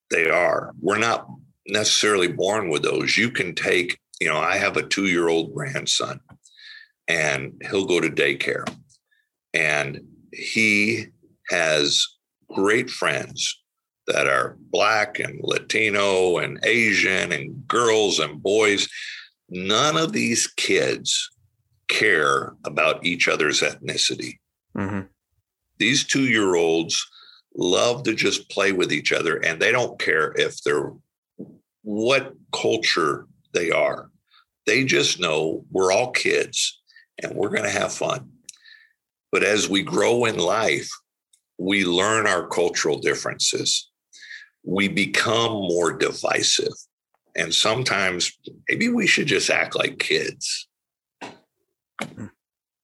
[0.09, 0.73] They are.
[0.81, 1.27] We're not
[1.67, 3.17] necessarily born with those.
[3.17, 6.19] You can take, you know, I have a two year old grandson
[7.07, 8.65] and he'll go to daycare
[9.53, 10.01] and
[10.33, 11.05] he
[11.49, 12.05] has
[12.53, 13.61] great friends
[14.07, 18.87] that are black and Latino and Asian and girls and boys
[19.49, 21.29] none of these kids
[21.91, 24.39] care about each other's ethnicity.
[24.75, 25.01] Mm-hmm.
[25.77, 27.05] These two year olds
[27.55, 30.93] love to just play with each other and they don't care if they're
[31.83, 34.09] what culture they are.
[34.65, 36.79] They just know we're all kids
[37.21, 38.29] and we're going to have fun.
[39.31, 40.89] But as we grow in life,
[41.57, 43.89] we learn our cultural differences.
[44.63, 46.73] We become more divisive.
[47.35, 48.31] And sometimes
[48.69, 50.67] maybe we should just act like kids.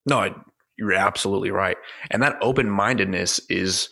[0.06, 0.34] No,
[0.78, 1.78] you're absolutely right.
[2.12, 3.90] And that open mindedness is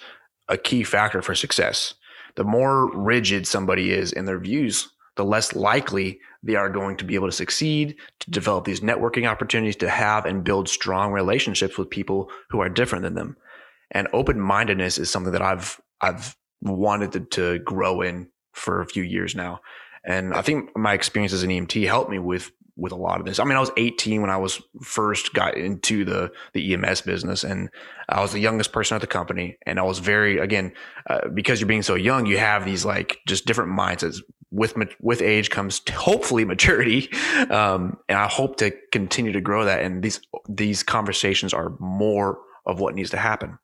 [0.47, 1.95] a key factor for success.
[2.35, 7.05] The more rigid somebody is in their views, the less likely they are going to
[7.05, 11.77] be able to succeed, to develop these networking opportunities, to have and build strong relationships
[11.77, 13.35] with people who are different than them.
[13.91, 18.85] And open mindedness is something that I've I've wanted to, to grow in for a
[18.85, 19.61] few years now.
[20.05, 23.25] And I think my experience as an EMT helped me with with a lot of
[23.25, 23.39] this.
[23.39, 27.43] I mean, I was 18 when I was first got into the the EMS business,
[27.43, 27.69] and
[28.09, 29.57] I was the youngest person at the company.
[29.65, 30.73] And I was very again
[31.09, 34.19] uh, because you're being so young, you have these like just different mindsets.
[34.51, 37.09] With with age comes hopefully maturity,
[37.49, 39.81] um, and I hope to continue to grow that.
[39.81, 43.57] And these these conversations are more of what needs to happen.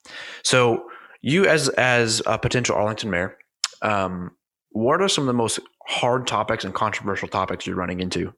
[0.44, 0.90] So,
[1.22, 3.38] you as as a potential Arlington mayor,
[3.82, 4.32] um,
[4.72, 8.34] what are some of the most hard topics and controversial topics you're running into?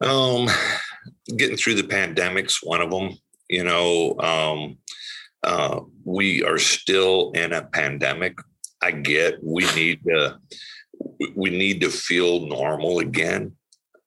[0.00, 0.48] Um,
[1.36, 3.18] getting through the pandemic's one of them.
[3.48, 4.78] You know, um,
[5.42, 8.38] uh, we are still in a pandemic.
[8.82, 10.38] I get we need to
[11.34, 13.52] we need to feel normal again.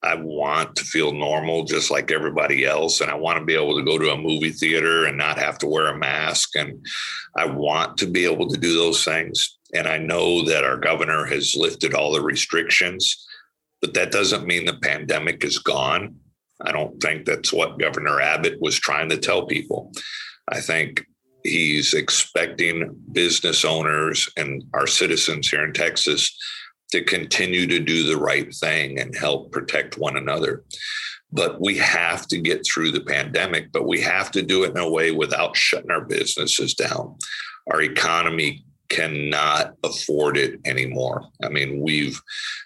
[0.04, 3.02] I want to feel normal just like everybody else.
[3.02, 5.60] And I want to be able to go to a movie theater and not have
[5.60, 6.56] to wear a mask.
[6.56, 6.84] And
[7.36, 9.60] I want to be able to do those things.
[9.76, 13.28] And I know that our governor has lifted all the restrictions
[13.82, 16.16] but that doesn't mean the pandemic is gone.
[16.62, 19.92] I don't think that's what Governor Abbott was trying to tell people.
[20.48, 21.06] I think
[21.44, 26.38] he's expecting business owners and our citizens here in Texas
[26.92, 30.64] to continue to do the right thing and help protect one another.
[31.32, 34.78] But we have to get through the pandemic, but we have to do it in
[34.78, 37.18] a way without shutting our businesses down.
[37.72, 41.24] Our economy cannot afford it anymore.
[41.42, 42.22] I mean, we've,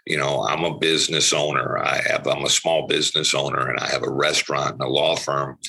[0.07, 1.77] you know, I'm a business owner.
[1.77, 5.15] I have, I'm a small business owner and I have a restaurant and a law
[5.15, 5.59] firm.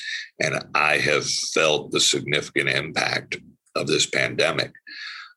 [0.41, 3.37] And I have felt the significant impact
[3.75, 4.71] of this pandemic.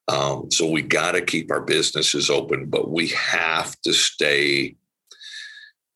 [0.08, 4.76] Um, so we got to keep our businesses open, but we have to stay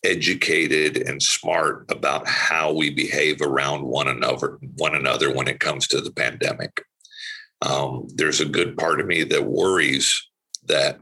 [0.04, 5.88] educated and smart about how we behave around one another one another when it comes
[5.88, 6.84] to the pandemic
[7.64, 10.14] um, there's a good part of me that worries
[10.66, 10.98] that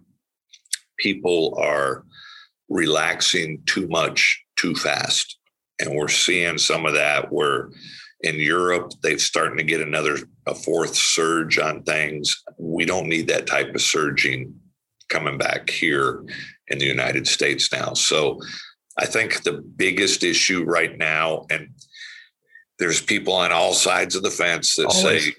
[0.98, 2.04] people are
[2.68, 5.38] relaxing too much too fast.
[5.80, 7.70] And we're seeing some of that where
[8.20, 12.40] in Europe, they're starting to get another, a fourth surge on things.
[12.56, 14.54] We don't need that type of surging
[15.08, 16.24] coming back here
[16.68, 17.94] in the United States now.
[17.94, 18.38] So
[18.96, 21.70] I think the biggest issue right now, and
[22.78, 25.26] there's people on all sides of the fence that Always.
[25.26, 25.32] say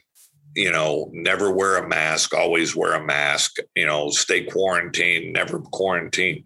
[0.56, 5.60] you know, never wear a mask, always wear a mask, you know, stay quarantined, never
[5.60, 6.44] quarantine.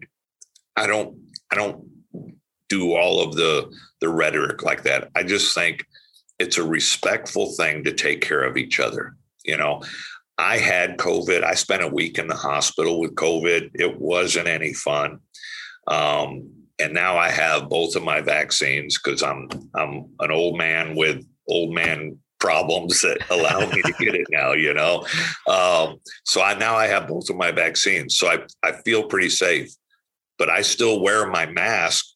[0.76, 1.18] I don't
[1.50, 1.88] I don't
[2.68, 5.10] do all of the the rhetoric like that.
[5.14, 5.84] I just think
[6.38, 9.16] it's a respectful thing to take care of each other.
[9.44, 9.82] You know,
[10.38, 11.42] I had COVID.
[11.42, 13.72] I spent a week in the hospital with COVID.
[13.74, 15.20] It wasn't any fun.
[15.88, 20.94] Um, and now I have both of my vaccines because I'm I'm an old man
[20.94, 25.06] with old man problems that allow me to get it now, you know?
[25.46, 28.16] Um, so I now I have both of my vaccines.
[28.16, 29.70] So I, I feel pretty safe,
[30.38, 32.06] but I still wear my mask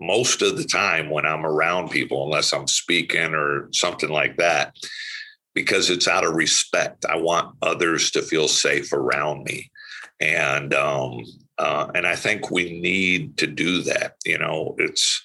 [0.00, 4.74] most of the time when I'm around people, unless I'm speaking or something like that,
[5.54, 7.04] because it's out of respect.
[7.04, 9.70] I want others to feel safe around me.
[10.20, 11.22] And, um,
[11.58, 14.14] uh, and I think we need to do that.
[14.24, 15.22] You know, it's,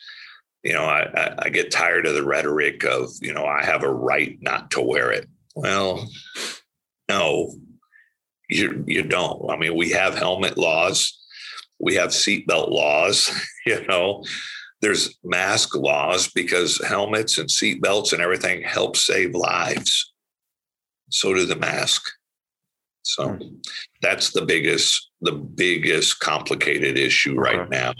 [0.63, 3.93] you know, I, I get tired of the rhetoric of, you know, I have a
[3.93, 5.27] right not to wear it.
[5.55, 6.07] Well,
[7.09, 7.53] no,
[8.49, 9.49] you you don't.
[9.49, 11.19] I mean, we have helmet laws,
[11.79, 13.31] we have seatbelt laws.
[13.65, 14.25] You know,
[14.81, 20.11] there's mask laws because helmets and seatbelts and everything help save lives.
[21.09, 22.03] So do the mask.
[23.03, 23.55] So hmm.
[24.01, 27.93] that's the biggest the biggest complicated issue right now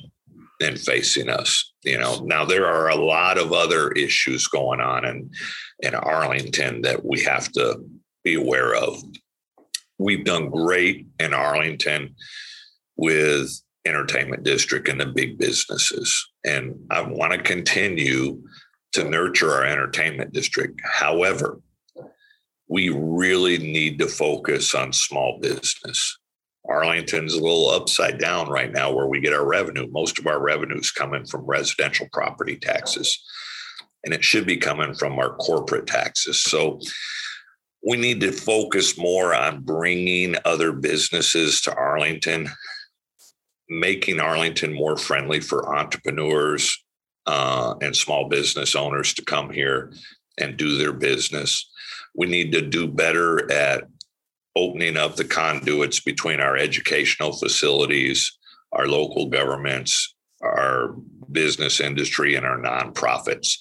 [0.63, 1.73] and facing us.
[1.83, 5.29] You know, now there are a lot of other issues going on in
[5.81, 7.83] in Arlington that we have to
[8.23, 9.03] be aware of.
[9.99, 12.15] We've done great in Arlington
[12.95, 13.51] with
[13.85, 16.29] entertainment district and the big businesses.
[16.45, 18.41] And I want to continue
[18.93, 20.79] to nurture our entertainment district.
[20.83, 21.59] However,
[22.67, 26.17] we really need to focus on small business.
[26.67, 29.87] Arlington's a little upside down right now where we get our revenue.
[29.91, 33.21] Most of our revenue is coming from residential property taxes,
[34.03, 36.39] and it should be coming from our corporate taxes.
[36.39, 36.79] So
[37.85, 42.49] we need to focus more on bringing other businesses to Arlington,
[43.69, 46.81] making Arlington more friendly for entrepreneurs
[47.25, 49.93] uh, and small business owners to come here
[50.37, 51.69] and do their business.
[52.15, 53.83] We need to do better at
[54.55, 58.37] opening up the conduits between our educational facilities,
[58.71, 60.95] our local governments, our
[61.31, 63.57] business industry, and our nonprofits.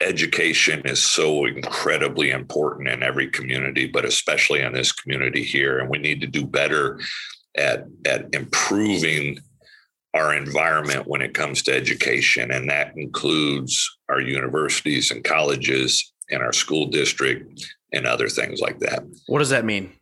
[0.00, 5.78] Education is so incredibly important in every community, but especially in this community here.
[5.78, 7.00] And we need to do better
[7.56, 9.38] at, at improving
[10.14, 12.50] our environment when it comes to education.
[12.50, 18.78] And that includes our universities and colleges and our school district and other things like
[18.80, 19.04] that.
[19.26, 19.92] What does that mean?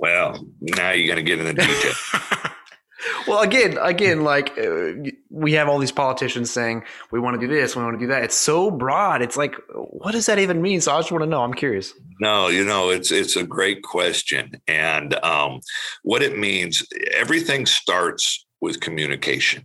[0.00, 1.92] Well, now you're going to get into detail.
[3.28, 4.92] well, again, again, like uh,
[5.28, 8.06] we have all these politicians saying we want to do this, we want to do
[8.06, 8.24] that.
[8.24, 9.20] It's so broad.
[9.20, 10.80] It's like, what does that even mean?
[10.80, 11.42] So I just want to know.
[11.42, 11.92] I'm curious.
[12.18, 15.60] No, you know, it's it's a great question, and um,
[16.02, 16.82] what it means.
[17.14, 19.64] Everything starts with communication.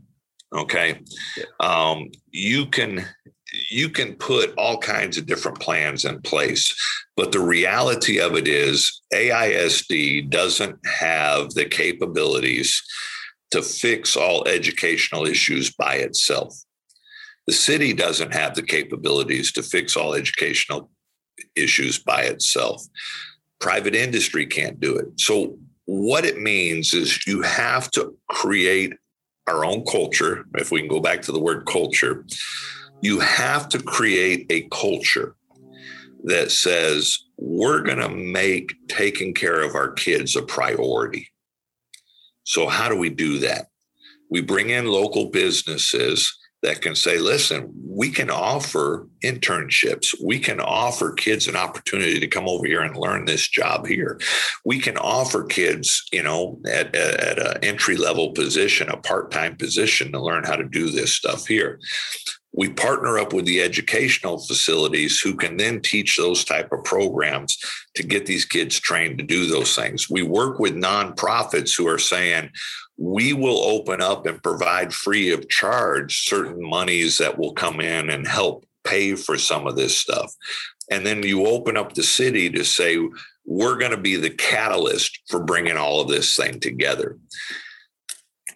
[0.54, 1.00] Okay,
[1.38, 1.46] yeah.
[1.62, 3.06] um, you can
[3.70, 6.74] you can put all kinds of different plans in place.
[7.16, 12.82] But the reality of it is, AISD doesn't have the capabilities
[13.52, 16.56] to fix all educational issues by itself.
[17.48, 20.90] The city doesn't have the capabilities to fix all educational
[21.56, 22.84] issues by itself.
[23.60, 25.20] Private industry can't do it.
[25.20, 28.94] So, what it means is you have to create
[29.48, 30.46] our own culture.
[30.56, 32.26] If we can go back to the word culture,
[33.02, 35.36] you have to create a culture
[36.24, 41.30] that says we're going to make taking care of our kids a priority.
[42.44, 43.68] So, how do we do that?
[44.30, 50.16] We bring in local businesses that can say, listen, we can offer internships.
[50.24, 54.20] We can offer kids an opportunity to come over here and learn this job here.
[54.64, 59.58] We can offer kids, you know, at, at an entry level position, a part time
[59.58, 61.80] position to learn how to do this stuff here
[62.56, 67.58] we partner up with the educational facilities who can then teach those type of programs
[67.96, 70.10] to get these kids trained to do those things.
[70.10, 72.50] We work with nonprofits who are saying
[72.98, 78.10] we will open up and provide free of charge certain monies that will come in
[78.10, 80.34] and help pay for some of this stuff.
[80.90, 82.98] And then you open up the city to say
[83.46, 87.18] we're going to be the catalyst for bringing all of this thing together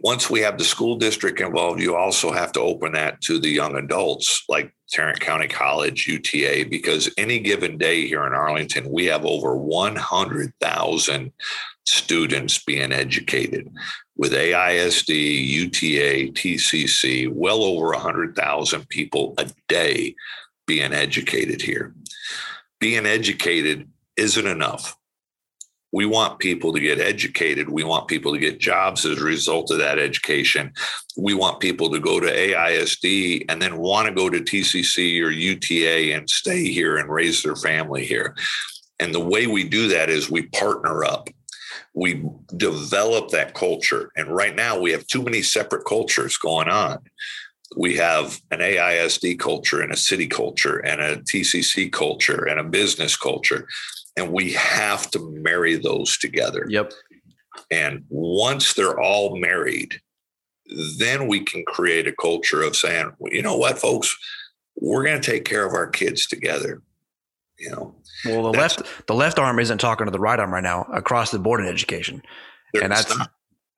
[0.02, 3.50] once we have the school district involved, you also have to open that to the
[3.50, 9.06] young adults like Tarrant County College, UTA, because any given day here in Arlington, we
[9.06, 11.32] have over 100,000
[11.86, 13.70] students being educated
[14.16, 20.16] with AISD, UTA, TCC, well over 100,000 people a day
[20.66, 21.94] being educated here.
[22.80, 24.99] Being educated isn't enough
[25.92, 27.68] we want people to get educated.
[27.68, 30.72] We want people to get jobs as a result of that education.
[31.18, 35.30] We want people to go to AISD and then want to go to TCC or
[35.30, 38.36] UTA and stay here and raise their family here.
[39.00, 41.30] And the way we do that is we partner up.
[41.96, 42.24] We
[42.56, 44.12] develop that culture.
[44.16, 47.00] And right now we have too many separate cultures going on.
[47.78, 52.64] We have an AISD culture and a city culture and a TCC culture and a
[52.64, 53.68] business culture
[54.18, 56.66] and we have to marry those together.
[56.70, 56.94] Yep.
[57.72, 60.00] And once they're all married,
[60.98, 64.16] then we can create a culture of saying, well, you know what, folks,
[64.76, 66.82] we're going to take care of our kids together.
[67.58, 67.96] You know.
[68.26, 71.32] Well, the left the left arm isn't talking to the right arm right now across
[71.32, 72.22] the board in education,
[72.82, 73.32] and that's not.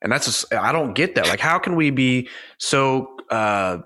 [0.03, 1.27] and that's just, I don't get that.
[1.27, 2.29] Like, how can we be
[2.59, 3.79] so uh,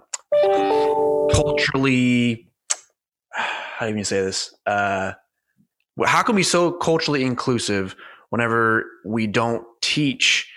[1.31, 2.49] culturally?
[3.31, 4.55] How do you even say this?
[4.65, 5.13] Uh,
[6.03, 7.95] how can we be so culturally inclusive
[8.29, 10.51] whenever we don't teach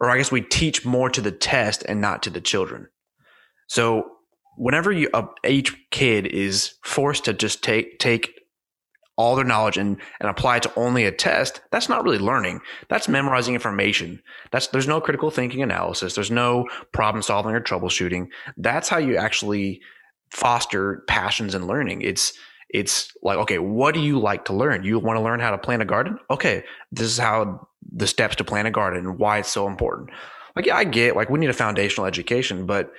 [0.00, 2.88] or i guess we teach more to the test and not to the children?
[3.66, 4.10] So
[4.56, 8.40] whenever you uh, each kid is forced to just take take
[9.16, 12.60] all their knowledge and, and apply it to only a test that's not really learning.
[12.88, 14.20] That's memorizing information.
[14.50, 16.14] That's there's no critical thinking analysis.
[16.14, 18.28] There's no problem solving or troubleshooting.
[18.56, 19.80] That's how you actually
[20.30, 22.02] foster passions and learning.
[22.02, 22.32] It's
[22.70, 24.84] it's like, okay, what do you like to learn?
[24.84, 26.18] You want to learn how to plant a garden?
[26.30, 30.10] Okay, this is how the steps to plant a garden and why it's so important.
[30.56, 32.92] like yeah, I get like we need a foundational education, but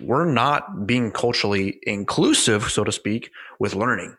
[0.00, 4.16] we're not being culturally inclusive, so to speak, with learning.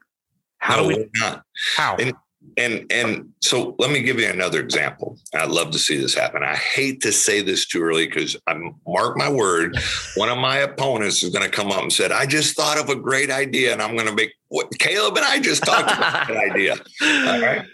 [0.59, 1.43] How no, do we not?
[1.75, 1.95] How?
[1.97, 2.13] And,
[2.57, 5.17] and and so let me give you another example.
[5.33, 6.43] I'd love to see this happen.
[6.43, 9.77] I hate to say this too early because I'm mark my word,
[10.15, 12.89] one of my opponents is going to come up and said, "I just thought of
[12.89, 16.27] a great idea, and I'm going to make what Caleb and I just talked about
[16.27, 17.65] that idea." All right.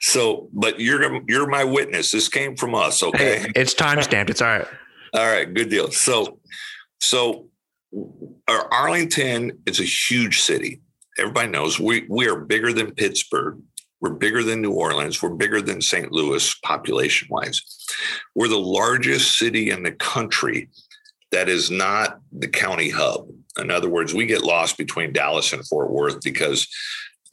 [0.00, 2.10] So, but you're you're my witness.
[2.10, 3.02] This came from us.
[3.02, 3.40] Okay.
[3.40, 4.30] Hey, it's time stamped.
[4.30, 4.66] It's all right.
[5.14, 5.52] All right.
[5.52, 5.90] Good deal.
[5.90, 6.40] So,
[7.00, 7.48] so
[8.48, 10.80] Arlington is a huge city.
[11.18, 13.60] Everybody knows we we are bigger than Pittsburgh.
[14.04, 15.22] We're bigger than New Orleans.
[15.22, 16.12] We're bigger than St.
[16.12, 17.62] Louis population wise.
[18.34, 20.68] We're the largest city in the country
[21.32, 23.28] that is not the county hub.
[23.58, 26.68] In other words, we get lost between Dallas and Fort Worth because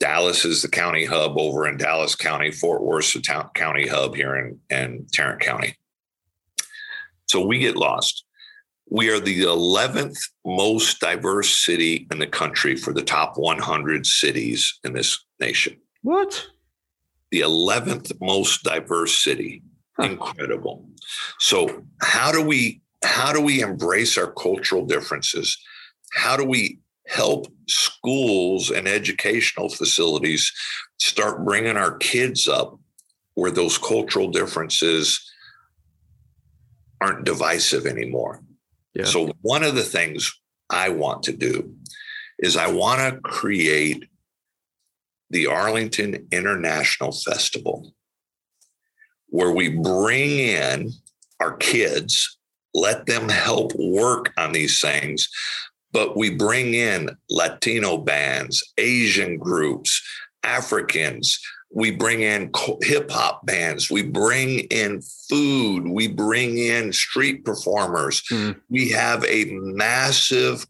[0.00, 4.14] Dallas is the county hub over in Dallas County, Fort Worth, the town, county hub
[4.14, 5.76] here in, in Tarrant County.
[7.26, 8.24] So we get lost.
[8.88, 14.78] We are the 11th most diverse city in the country for the top 100 cities
[14.84, 15.76] in this nation.
[16.00, 16.46] What?
[17.32, 19.62] The 11th most diverse city.
[19.96, 20.04] Huh.
[20.04, 20.86] Incredible.
[21.40, 25.58] So how do we how do we embrace our cultural differences?
[26.12, 26.78] How do we
[27.08, 30.52] help schools and educational facilities
[30.98, 32.78] start bringing our kids up
[33.34, 35.30] where those cultural differences
[37.00, 38.42] aren't divisive anymore.
[38.94, 39.04] Yeah.
[39.04, 40.32] So, one of the things
[40.70, 41.74] I want to do
[42.38, 44.04] is I want to create
[45.32, 47.92] the Arlington International Festival
[49.32, 50.92] where we bring in
[51.40, 52.38] our kids,
[52.74, 55.26] let them help work on these things,
[55.90, 60.02] but we bring in Latino bands, Asian groups,
[60.44, 61.40] Africans.
[61.74, 62.50] We bring in
[62.82, 63.90] hip hop bands.
[63.90, 65.88] We bring in food.
[65.88, 68.22] We bring in street performers.
[68.30, 68.60] Mm.
[68.68, 70.66] We have a massive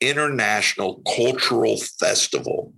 [0.00, 2.72] international cultural festival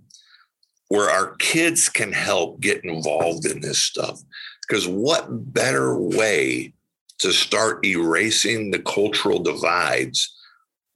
[0.89, 4.19] where our kids can help get involved in this stuff.
[4.67, 6.73] Because what better way
[7.19, 10.35] to start erasing the cultural divides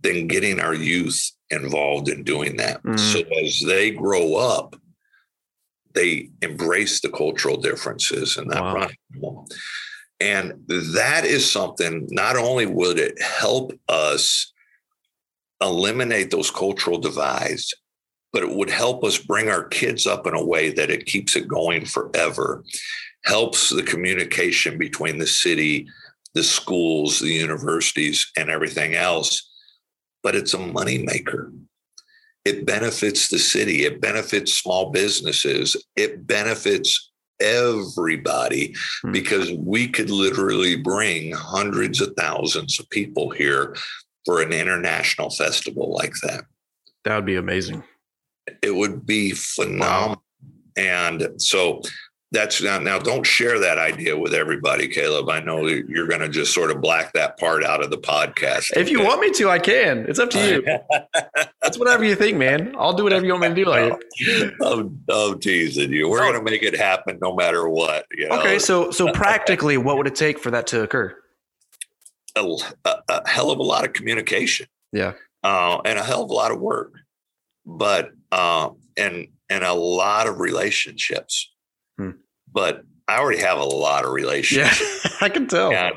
[0.02, 2.84] than getting our youth involved in doing that.
[2.84, 3.00] Mm.
[3.00, 4.76] So as they grow up,
[5.94, 8.74] they embrace the cultural differences and that wow.
[8.74, 9.46] running.
[10.20, 14.52] And that is something, not only would it help us
[15.62, 17.74] eliminate those cultural divides,
[18.34, 21.36] but it would help us bring our kids up in a way that it keeps
[21.36, 22.64] it going forever,
[23.24, 25.88] helps the communication between the city,
[26.34, 29.50] the schools, the universities, and everything else
[30.24, 31.54] but it's a moneymaker.
[32.46, 39.12] It benefits the city, it benefits small businesses, it benefits everybody mm-hmm.
[39.12, 43.76] because we could literally bring hundreds of thousands of people here
[44.26, 46.46] for an international festival like that.
[47.04, 47.84] That would be amazing.
[48.62, 50.16] It would be phenomenal.
[50.16, 50.22] Wow.
[50.76, 51.82] And so
[52.34, 55.30] that's now, now don't share that idea with everybody, Caleb.
[55.30, 58.76] I know you're going to just sort of black that part out of the podcast.
[58.76, 60.06] If you want me to, I can.
[60.10, 60.64] It's up to you.
[61.62, 62.76] that's whatever you think, man.
[62.78, 63.66] I'll do whatever you want me to do.
[63.66, 63.94] Like,
[64.62, 66.10] oh, oh, teasing you.
[66.10, 68.08] We're going to make it happen no matter what.
[68.12, 68.40] You know?
[68.40, 71.16] Okay, so so practically, what would it take for that to occur?
[72.36, 74.66] A, a, a hell of a lot of communication.
[74.92, 75.14] Yeah,
[75.44, 76.94] uh, and a hell of a lot of work,
[77.64, 81.54] but uh, and and a lot of relationships
[81.98, 82.12] Hmm.
[82.52, 84.82] But I already have a lot of relationships.
[85.06, 85.74] Yeah, I can tell.
[85.74, 85.96] And,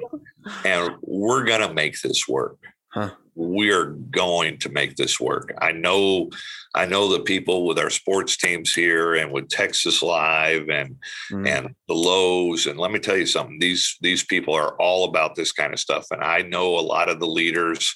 [0.65, 2.59] and we're going to make this work.
[2.93, 3.11] Huh.
[3.35, 5.55] We are going to make this work.
[5.61, 6.31] I know,
[6.75, 10.97] I know the people with our sports teams here and with Texas Live and
[11.31, 11.47] mm.
[11.47, 12.69] and the Loews.
[12.69, 15.79] And let me tell you something: these these people are all about this kind of
[15.79, 16.07] stuff.
[16.11, 17.95] And I know a lot of the leaders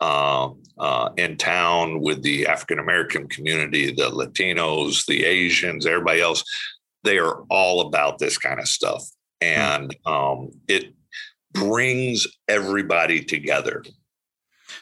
[0.00, 6.44] uh, uh, in town with the African American community, the Latinos, the Asians, everybody else
[7.06, 9.08] they are all about this kind of stuff.
[9.42, 9.48] Hmm.
[9.48, 10.92] And um, it
[11.52, 13.82] brings everybody together.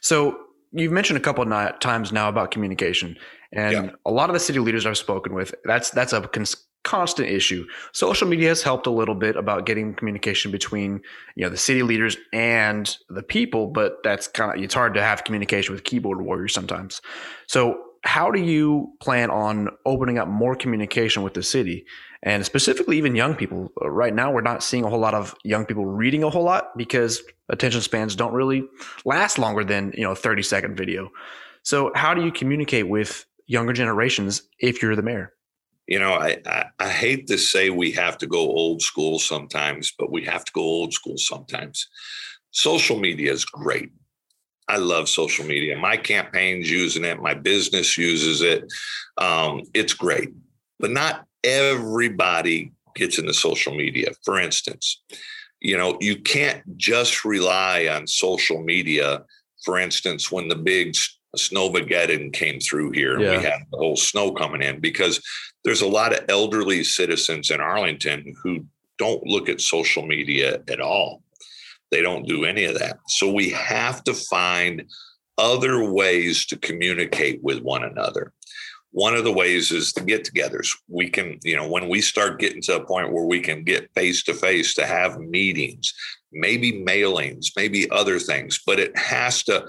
[0.01, 0.39] So
[0.73, 3.17] you've mentioned a couple of times now about communication,
[3.53, 3.91] and yeah.
[4.05, 7.66] a lot of the city leaders I've spoken with, that's that's a cons- constant issue.
[7.93, 11.01] Social media has helped a little bit about getting communication between
[11.35, 15.03] you know the city leaders and the people, but that's kind of it's hard to
[15.03, 17.03] have communication with keyboard warriors sometimes.
[17.47, 21.87] So how do you plan on opening up more communication with the city
[22.22, 25.64] and specifically even young people right now we're not seeing a whole lot of young
[25.64, 28.62] people reading a whole lot because attention spans don't really
[29.07, 31.11] last longer than you know a 30 second video
[31.62, 35.32] so how do you communicate with younger generations if you're the mayor
[35.87, 39.93] you know I, I, I hate to say we have to go old school sometimes
[39.99, 41.89] but we have to go old school sometimes
[42.55, 43.91] social media is great.
[44.68, 45.76] I love social media.
[45.76, 47.20] My campaign's using it.
[47.20, 48.64] My business uses it.
[49.18, 50.30] Um, it's great,
[50.80, 54.12] but not everybody gets into social media.
[54.24, 55.03] For instance,
[55.61, 59.24] you know, you can't just rely on social media.
[59.64, 60.95] For instance, when the big
[61.37, 63.37] snowmageddon came through here and yeah.
[63.37, 65.20] we had the whole snow coming in, because
[65.64, 68.66] there's a lot of elderly citizens in Arlington who
[68.99, 71.22] don't look at social media at all.
[71.91, 72.99] They don't do any of that.
[73.09, 74.85] So we have to find
[75.39, 78.32] other ways to communicate with one another.
[78.93, 80.68] One of the ways is the get togethers.
[80.87, 83.93] We can, you know, when we start getting to a point where we can get
[83.95, 85.93] face to face to have meetings,
[86.32, 89.66] maybe mailings, maybe other things, but it has to,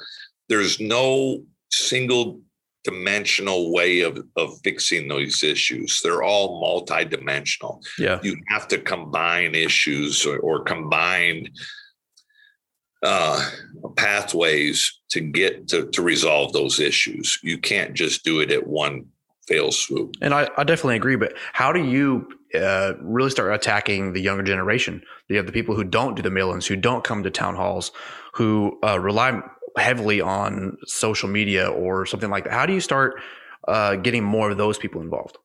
[0.47, 1.43] there's no
[1.76, 2.41] single
[2.84, 5.99] dimensional way of, of fixing those issues.
[6.03, 7.84] They're all multidimensional.
[7.97, 8.19] Yeah.
[8.21, 11.49] You have to combine issues or, or combine
[13.03, 13.49] uh,
[13.95, 17.39] pathways to get to, to resolve those issues.
[17.41, 19.05] You can't just do it at one
[19.47, 20.15] fail swoop.
[20.21, 21.15] And I, I definitely agree.
[21.15, 25.01] But how do you uh, really start attacking the younger generation?
[25.28, 27.91] You have the people who don't do the mail-ins, who don't come to town halls,
[28.34, 29.41] who uh, rely
[29.78, 32.53] heavily on social media or something like that.
[32.53, 33.19] How do you start
[33.67, 35.38] uh, getting more of those people involved?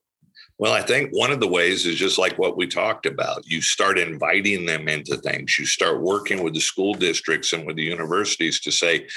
[0.57, 3.47] Well, I think one of the ways is just like what we talked about.
[3.47, 5.57] You start inviting them into things.
[5.57, 9.07] You start working with the school districts and with the universities to say,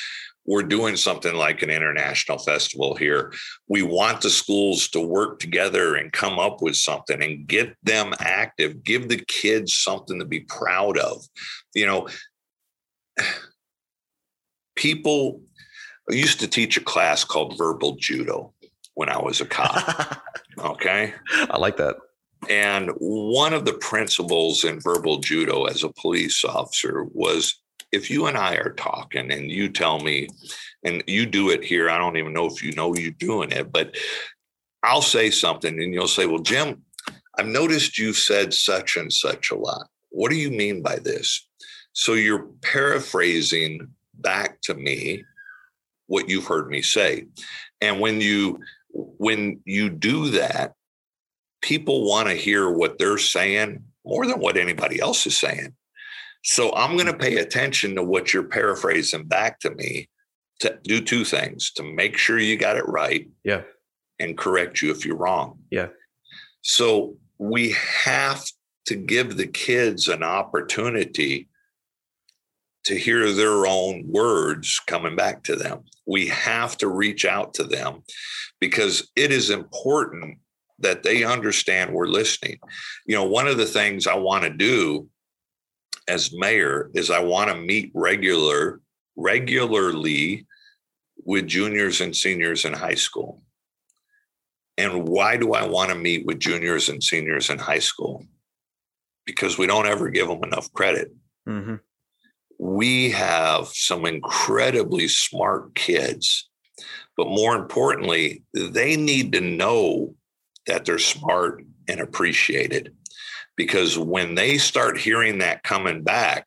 [0.46, 3.32] we're doing something like an international festival here.
[3.68, 8.12] We want the schools to work together and come up with something and get them
[8.20, 11.24] active, give the kids something to be proud of.
[11.74, 12.08] You know,
[14.74, 15.40] people
[16.10, 18.52] I used to teach a class called verbal judo
[18.94, 20.22] when I was a cop.
[20.58, 21.14] okay.
[21.32, 21.96] I like that.
[22.50, 27.54] And one of the principles in verbal judo as a police officer was
[27.90, 30.28] if you and I are talking and you tell me,
[30.82, 33.72] and you do it here, I don't even know if you know you're doing it,
[33.72, 33.96] but
[34.82, 36.82] I'll say something and you'll say, Well, Jim,
[37.38, 39.88] I've noticed you've said such and such a lot.
[40.10, 41.48] What do you mean by this?
[41.92, 45.24] So you're paraphrasing back to me
[46.06, 47.26] what you've heard me say.
[47.80, 48.60] And when you
[48.90, 50.74] when you do that,
[51.62, 55.74] people want to hear what they're saying more than what anybody else is saying.
[56.44, 57.22] So I'm going to mm-hmm.
[57.22, 60.08] pay attention to what you're paraphrasing back to me
[60.60, 63.28] to do two things to make sure you got it right.
[63.42, 63.62] Yeah.
[64.20, 65.58] And correct you if you're wrong.
[65.70, 65.88] Yeah.
[66.60, 68.44] So we have
[68.86, 71.48] to give the kids an opportunity
[72.84, 75.84] to hear their own words coming back to them.
[76.06, 78.02] We have to reach out to them
[78.60, 80.38] because it is important
[80.78, 82.58] that they understand we're listening.
[83.06, 85.08] You know, one of the things I want to do
[86.08, 88.80] as mayor is I want to meet regular
[89.16, 90.46] regularly
[91.24, 93.42] with juniors and seniors in high school.
[94.76, 98.26] And why do I want to meet with juniors and seniors in high school?
[99.24, 101.14] Because we don't ever give them enough credit.
[101.48, 101.76] Mm-hmm
[102.64, 106.48] we have some incredibly smart kids,
[107.14, 110.14] but more importantly, they need to know
[110.66, 112.96] that they're smart and appreciated.
[113.54, 116.46] Because when they start hearing that coming back,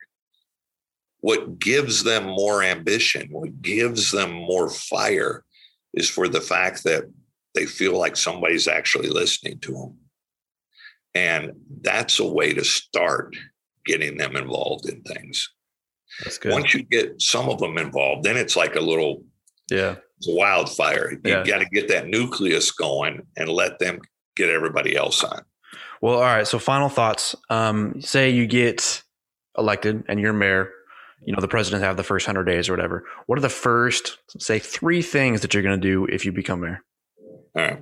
[1.20, 5.45] what gives them more ambition, what gives them more fire
[5.93, 7.03] is for the fact that
[7.53, 9.97] they feel like somebody's actually listening to them.
[11.13, 11.51] And
[11.82, 13.36] that's a way to start
[13.86, 15.51] getting them involved in things.
[16.24, 16.51] That's good.
[16.51, 19.24] Once you get some of them involved, then it's like a little
[19.70, 19.95] yeah
[20.26, 21.11] wildfire.
[21.11, 21.43] You yeah.
[21.43, 23.99] got to get that nucleus going and let them
[24.36, 25.41] get everybody else on.
[26.01, 26.47] Well, all right.
[26.47, 27.36] So final thoughts.
[27.49, 29.03] Um, say you get
[29.57, 30.72] elected and you're mayor.
[31.26, 33.03] You know the president have the first hundred days or whatever.
[33.26, 36.61] What are the first, say, three things that you're going to do if you become
[36.61, 36.84] mayor?
[37.55, 37.82] All right.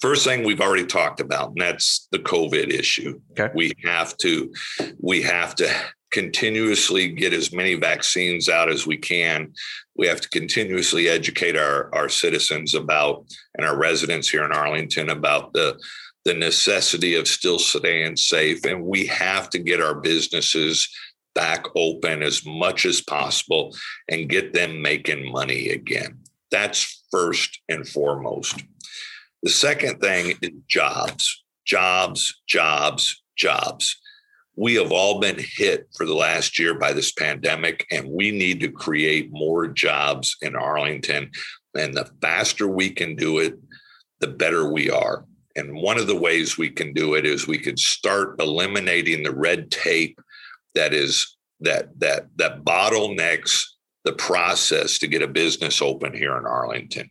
[0.00, 3.20] First thing we've already talked about, and that's the COVID issue.
[3.32, 3.52] Okay.
[3.56, 4.52] We have to,
[5.00, 5.68] we have to
[6.10, 9.52] continuously get as many vaccines out as we can.
[9.96, 13.26] We have to continuously educate our, our citizens about
[13.56, 15.78] and our residents here in Arlington about the
[16.24, 18.64] the necessity of still staying safe.
[18.64, 20.88] And we have to get our businesses
[21.36, 23.76] back open as much as possible
[24.08, 26.18] and get them making money again.
[26.50, 28.60] That's first and foremost.
[29.44, 33.96] The second thing is jobs, jobs, jobs, jobs
[34.56, 38.60] we have all been hit for the last year by this pandemic, and we need
[38.60, 41.30] to create more jobs in Arlington.
[41.76, 43.54] And the faster we can do it,
[44.20, 45.26] the better we are.
[45.56, 49.34] And one of the ways we can do it is we could start eliminating the
[49.34, 50.18] red tape
[50.74, 53.62] that is that that that bottlenecks
[54.04, 57.10] the process to get a business open here in Arlington.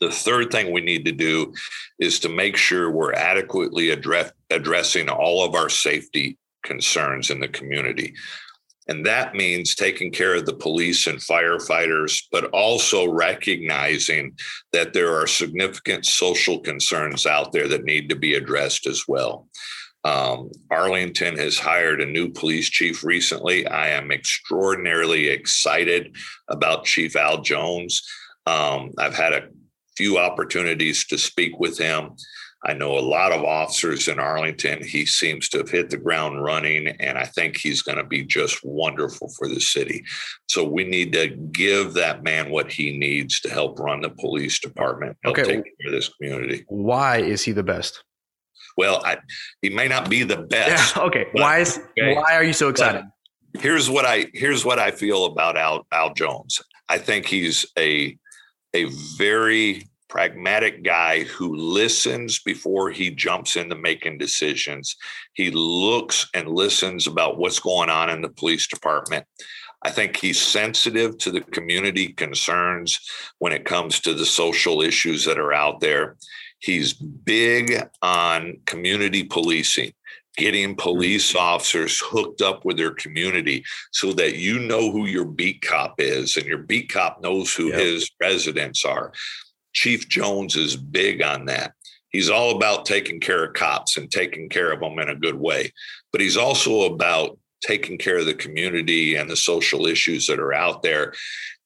[0.00, 1.52] The third thing we need to do
[1.98, 7.48] is to make sure we're adequately address, addressing all of our safety concerns in the
[7.48, 8.14] community.
[8.88, 14.36] And that means taking care of the police and firefighters, but also recognizing
[14.72, 19.48] that there are significant social concerns out there that need to be addressed as well.
[20.04, 23.66] Um, Arlington has hired a new police chief recently.
[23.66, 26.14] I am extraordinarily excited
[26.48, 28.02] about Chief Al Jones.
[28.46, 29.48] Um, I've had a
[29.96, 32.10] few opportunities to speak with him.
[32.64, 34.82] I know a lot of officers in Arlington.
[34.82, 38.24] He seems to have hit the ground running, and I think he's going to be
[38.24, 40.02] just wonderful for the city.
[40.48, 44.58] So we need to give that man what he needs to help run the police
[44.58, 45.56] department, help Okay.
[45.56, 46.64] take care of this community.
[46.68, 48.02] Why is he the best?
[48.76, 49.18] Well, I,
[49.62, 50.96] he may not be the best.
[50.96, 51.02] Yeah.
[51.06, 51.26] Okay.
[51.32, 52.14] But- why is okay.
[52.16, 53.04] why are you so excited?
[53.60, 56.60] here's what I here's what I feel about Al Al Jones.
[56.88, 58.18] I think he's a
[58.74, 58.84] a
[59.16, 64.96] very pragmatic guy who listens before he jumps into making decisions.
[65.34, 69.26] He looks and listens about what's going on in the police department.
[69.82, 72.98] I think he's sensitive to the community concerns
[73.38, 76.16] when it comes to the social issues that are out there.
[76.60, 79.92] He's big on community policing
[80.36, 85.62] getting police officers hooked up with their community so that you know who your beat
[85.62, 87.78] cop is and your beat cop knows who Yep.
[87.80, 89.12] his residents are.
[89.72, 91.72] Chief Jones is big on that.
[92.10, 95.34] He's all about taking care of cops and taking care of them in a good
[95.34, 95.72] way,
[96.12, 100.54] but he's also about taking care of the community and the social issues that are
[100.54, 101.12] out there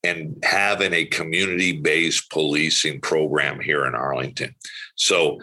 [0.03, 4.55] and having a community based policing program here in Arlington.
[4.97, 5.39] So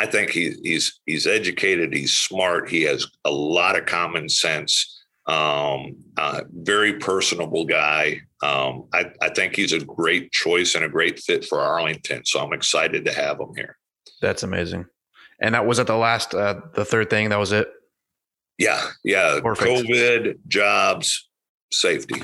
[0.00, 1.92] I think he, he's he's educated.
[1.92, 2.70] He's smart.
[2.70, 4.96] He has a lot of common sense.
[5.26, 8.22] Um, uh, very personable guy.
[8.42, 12.24] Um, I, I think he's a great choice and a great fit for Arlington.
[12.24, 13.76] So I'm excited to have him here.
[14.22, 14.86] That's amazing.
[15.38, 17.28] And that was at the last, uh, the third thing.
[17.28, 17.68] That was it.
[18.56, 19.40] Yeah, yeah.
[19.42, 19.70] Perfect.
[19.70, 21.28] COVID, jobs,
[21.70, 22.22] safety.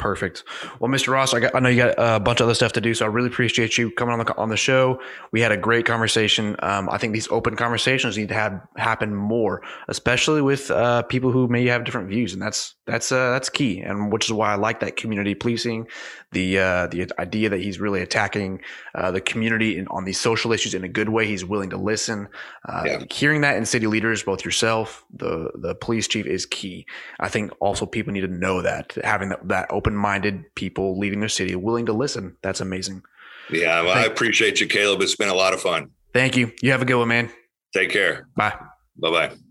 [0.00, 0.44] Perfect.
[0.78, 1.08] Well, Mr.
[1.08, 3.04] Ross, I, got, I know you got a bunch of other stuff to do, so
[3.04, 4.98] I really appreciate you coming on the on the show.
[5.30, 6.56] We had a great conversation.
[6.60, 11.30] Um, I think these open conversations need to have happen more, especially with uh, people
[11.32, 13.80] who may have different views, and that's that's uh, that's key.
[13.80, 15.86] And which is why I like that community policing,
[16.32, 18.60] the uh, the idea that he's really attacking
[18.94, 21.26] uh, the community in, on these social issues in a good way.
[21.26, 22.28] He's willing to listen.
[22.68, 23.04] Uh, Yeah.
[23.10, 26.86] Hearing that in city leaders, both yourself, the the police chief, is key.
[27.18, 31.20] I think also people need to know that having that, that open minded people leading
[31.20, 32.36] their city, willing to listen.
[32.42, 33.02] That's amazing.
[33.50, 35.02] Yeah, well, I appreciate you, Caleb.
[35.02, 35.90] It's been a lot of fun.
[36.12, 36.52] Thank you.
[36.62, 37.30] You have a good one, man.
[37.72, 38.28] Take care.
[38.36, 38.54] Bye.
[38.96, 39.49] Bye bye.